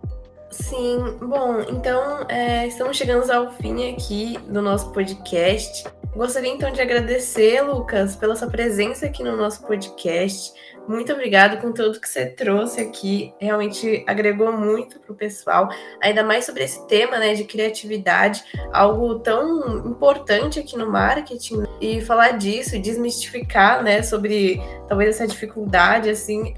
Sim, 0.49 1.17
bom, 1.21 1.59
então 1.69 2.25
é, 2.29 2.65
estamos 2.65 2.95
chegando 2.95 3.29
ao 3.29 3.51
fim 3.51 3.91
aqui 3.91 4.37
do 4.47 4.61
nosso 4.61 4.89
podcast. 4.93 5.83
Gostaria 6.15 6.51
então 6.51 6.71
de 6.71 6.81
agradecer, 6.81 7.61
Lucas, 7.61 8.15
pela 8.15 8.35
sua 8.35 8.49
presença 8.49 9.05
aqui 9.05 9.23
no 9.23 9.37
nosso 9.37 9.65
podcast. 9.65 10.51
Muito 10.87 11.13
obrigado 11.13 11.61
com 11.61 11.71
tudo 11.71 11.99
que 11.99 12.09
você 12.09 12.25
trouxe 12.25 12.81
aqui. 12.81 13.31
Realmente 13.39 14.03
agregou 14.07 14.51
muito 14.51 14.99
para 14.99 15.13
o 15.13 15.15
pessoal, 15.15 15.69
ainda 16.01 16.23
mais 16.23 16.45
sobre 16.45 16.63
esse 16.63 16.85
tema 16.87 17.19
né, 17.19 17.35
de 17.35 17.43
criatividade, 17.43 18.43
algo 18.73 19.19
tão 19.19 19.87
importante 19.87 20.59
aqui 20.59 20.75
no 20.75 20.89
marketing. 20.91 21.63
E 21.79 22.01
falar 22.01 22.31
disso, 22.31 22.79
desmistificar 22.79 23.83
né, 23.83 24.01
sobre 24.01 24.59
talvez 24.87 25.15
essa 25.15 25.27
dificuldade, 25.27 26.09
assim, 26.09 26.55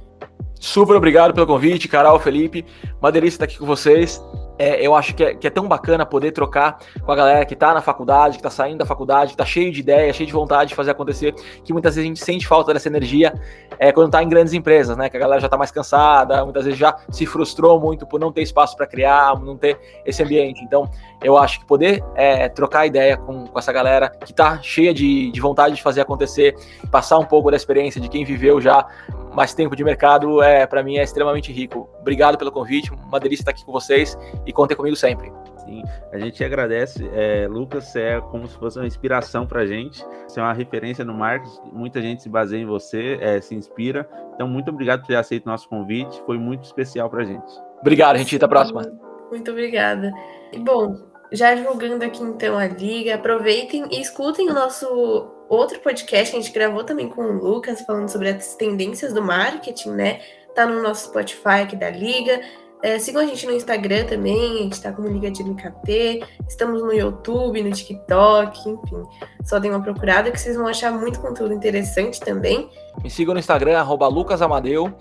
Super 0.62 0.94
obrigado 0.96 1.34
pelo 1.34 1.48
convite, 1.48 1.88
Carol, 1.88 2.20
Felipe. 2.20 2.64
Uma 3.02 3.12
delícia 3.12 3.38
estar 3.38 3.46
aqui 3.46 3.58
com 3.58 3.66
vocês. 3.66 4.22
É, 4.62 4.80
eu 4.86 4.94
acho 4.94 5.16
que 5.16 5.24
é, 5.24 5.34
que 5.34 5.48
é, 5.48 5.50
tão 5.50 5.68
bacana 5.68 6.06
poder 6.06 6.32
trocar 6.34 6.78
com 7.04 7.12
a 7.12 7.16
galera 7.16 7.44
que 7.48 7.56
está 7.56 7.74
na 7.74 7.82
faculdade, 7.82 8.34
que 8.34 8.42
está 8.42 8.52
saindo 8.52 8.78
da 8.78 8.86
faculdade, 8.86 9.30
que 9.30 9.34
está 9.34 9.44
cheio 9.44 9.72
de 9.72 9.80
ideia, 9.80 10.14
cheio 10.14 10.28
de 10.28 10.34
vontade 10.34 10.70
de 10.70 10.76
fazer 10.76 10.92
acontecer, 10.92 11.34
que 11.64 11.74
muitas 11.74 11.96
vezes 11.96 12.06
a 12.06 12.08
gente 12.08 12.24
sente 12.24 12.46
falta 12.46 12.72
dessa 12.72 12.88
energia 12.88 13.34
é, 13.80 13.92
quando 13.92 14.10
está 14.10 14.22
em 14.22 14.30
grandes 14.30 14.54
empresas, 14.54 14.96
né? 14.96 15.10
Que 15.10 15.18
a 15.18 15.20
galera 15.20 15.42
já 15.42 15.48
está 15.48 15.58
mais 15.58 15.72
cansada, 15.72 16.44
muitas 16.46 16.66
vezes 16.66 16.78
já 16.78 16.96
se 17.10 17.26
frustrou 17.26 17.80
muito 17.80 18.06
por 18.06 18.20
não 18.20 18.32
ter 18.32 18.44
espaço 18.44 18.78
para 18.78 18.86
criar, 18.86 19.34
não 19.40 19.58
ter 19.58 19.80
esse 20.06 20.22
ambiente. 20.22 20.64
Então, 20.64 20.88
eu 21.24 21.40
acho 21.40 21.62
que 21.62 21.66
poder 21.66 22.04
é, 22.14 22.48
trocar 22.48 22.86
ideia 22.86 23.18
com, 23.18 23.48
com, 23.48 23.58
essa 23.58 23.74
galera 23.74 24.10
que 24.10 24.32
está 24.32 24.62
cheia 24.62 24.94
de, 24.94 25.32
de 25.32 25.42
vontade 25.42 25.74
de 25.74 25.82
fazer 25.82 26.02
acontecer, 26.02 26.56
passar 26.92 27.18
um 27.18 27.26
pouco 27.26 27.50
da 27.50 27.58
experiência 27.58 28.00
de 28.00 28.08
quem 28.08 28.24
viveu 28.24 28.62
já 28.62 28.86
mais 29.34 29.54
tempo 29.54 29.76
de 29.76 29.84
mercado, 29.84 30.42
é 30.42 30.66
para 30.66 30.84
mim 30.84 30.98
é 30.98 31.04
extremamente 31.04 31.52
rico. 31.52 31.90
Obrigado 32.00 32.38
pelo 32.38 32.52
convite, 32.52 32.92
uma 32.92 33.20
delícia 33.20 33.44
estar 33.44 33.52
aqui 33.52 33.66
com 33.66 33.72
vocês 33.72 34.18
e 34.46 34.52
contem 34.54 34.76
comigo 34.76 34.96
sempre. 34.96 35.32
Sim, 35.66 35.84
a 36.12 36.18
gente 36.18 36.44
agradece. 36.44 37.10
É, 37.14 37.48
Lucas, 37.48 37.86
você 37.86 38.02
é 38.02 38.22
como 38.22 38.48
se 38.48 38.58
fosse 38.58 38.80
uma 38.80 38.88
inspiração 38.88 39.46
para 39.46 39.62
a 39.62 39.66
gente. 39.66 40.04
Você 40.28 40.40
é 40.40 40.44
uma 40.44 40.54
referência 40.54 41.06
no 41.06 41.14
marketing. 41.14 41.70
Muita 41.72 42.02
gente 42.02 42.24
se 42.24 42.30
baseia 42.30 42.62
em 42.62 42.66
você, 42.66 43.18
é, 43.22 43.40
se 43.40 43.54
inspira. 43.54 44.10
Então, 44.34 44.48
muito 44.48 44.70
obrigado 44.70 45.02
por 45.02 45.08
ter 45.08 45.16
aceito 45.16 45.46
o 45.46 45.50
nosso 45.50 45.70
convite. 45.70 46.22
Foi 46.26 46.38
muito 46.38 46.64
especial 46.64 47.10
para 47.10 47.22
a 47.22 47.26
gente. 47.26 47.54
Obrigado, 47.80 48.18
gente. 48.18 48.36
Até 48.36 48.46
a 48.46 48.50
próxima. 48.50 48.82
Muito 49.30 49.52
obrigada. 49.52 50.12
E 50.52 50.60
bom, 50.60 50.98
já 51.32 51.54
divulgando 51.54 52.04
aqui 52.04 52.22
então 52.24 52.58
a 52.58 52.68
liga, 52.68 53.16
aproveitem 53.16 53.86
e 53.92 54.02
escutem 54.02 54.50
o 54.50 54.54
nosso 54.54 55.30
outro 55.56 55.80
podcast 55.80 56.32
que 56.32 56.38
a 56.38 56.42
gente 56.42 56.54
gravou 56.54 56.84
também 56.84 57.10
com 57.10 57.22
o 57.22 57.34
Lucas, 57.34 57.82
falando 57.82 58.10
sobre 58.10 58.30
as 58.30 58.56
tendências 58.56 59.14
do 59.14 59.22
marketing, 59.22 59.92
né? 59.92 60.22
Tá 60.56 60.66
no 60.66 60.82
nosso 60.82 61.10
Spotify 61.10 61.64
aqui 61.64 61.76
da 61.76 61.90
liga. 61.90 62.42
É, 62.82 62.98
sigam 62.98 63.22
a 63.22 63.26
gente 63.26 63.46
no 63.46 63.52
Instagram 63.52 64.06
também, 64.06 64.60
a 64.60 64.64
gente 64.64 64.74
está 64.74 64.92
como 64.92 65.08
Liga 65.08 65.30
de 65.30 65.44
MKT, 65.44 66.24
estamos 66.48 66.82
no 66.82 66.92
YouTube, 66.92 67.62
no 67.62 67.72
TikTok, 67.72 68.70
enfim. 68.70 69.04
Só 69.44 69.60
deem 69.60 69.72
uma 69.72 69.84
procurada 69.84 70.32
que 70.32 70.40
vocês 70.40 70.56
vão 70.56 70.66
achar 70.68 70.92
muito 70.92 71.20
conteúdo 71.20 71.54
interessante 71.54 72.20
também. 72.20 72.70
Me 73.04 73.10
sigam 73.10 73.34
no 73.34 73.40
Instagram, 73.40 73.80
arroba 73.80 74.08
lucasamadeu. 74.08 74.94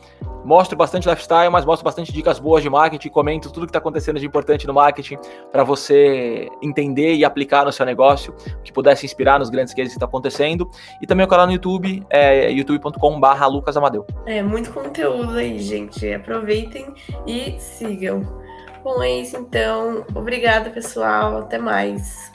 Mostro 0.44 0.76
bastante 0.76 1.08
lifestyle, 1.08 1.50
mas 1.50 1.64
mostro 1.64 1.84
bastante 1.84 2.12
dicas 2.12 2.38
boas 2.38 2.62
de 2.62 2.70
marketing, 2.70 3.10
comento 3.10 3.52
tudo 3.52 3.66
que 3.66 3.70
está 3.70 3.78
acontecendo 3.78 4.18
de 4.18 4.26
importante 4.26 4.66
no 4.66 4.72
marketing 4.72 5.18
para 5.52 5.62
você 5.62 6.48
entender 6.62 7.14
e 7.14 7.24
aplicar 7.24 7.66
no 7.66 7.72
seu 7.72 7.84
negócio, 7.84 8.34
que 8.64 8.72
pudesse 8.72 9.04
inspirar 9.04 9.38
nos 9.38 9.50
grandes 9.50 9.74
cases 9.74 9.92
que 9.92 9.96
está 9.96 10.06
acontecendo. 10.06 10.70
E 11.02 11.06
também 11.06 11.26
o 11.26 11.28
canal 11.28 11.46
no 11.46 11.52
YouTube, 11.52 12.02
é 12.08 12.50
youtube.com.br 12.50 13.46
lucasamadeu. 13.50 14.06
É, 14.24 14.42
muito 14.42 14.72
conteúdo 14.72 15.36
aí, 15.36 15.58
gente. 15.58 16.10
Aproveitem 16.10 16.94
e 17.26 17.58
sigam. 17.58 18.22
Bom, 18.82 19.02
é 19.02 19.10
isso 19.20 19.36
então. 19.36 20.06
Obrigada, 20.14 20.70
pessoal. 20.70 21.38
Até 21.38 21.58
mais. 21.58 22.32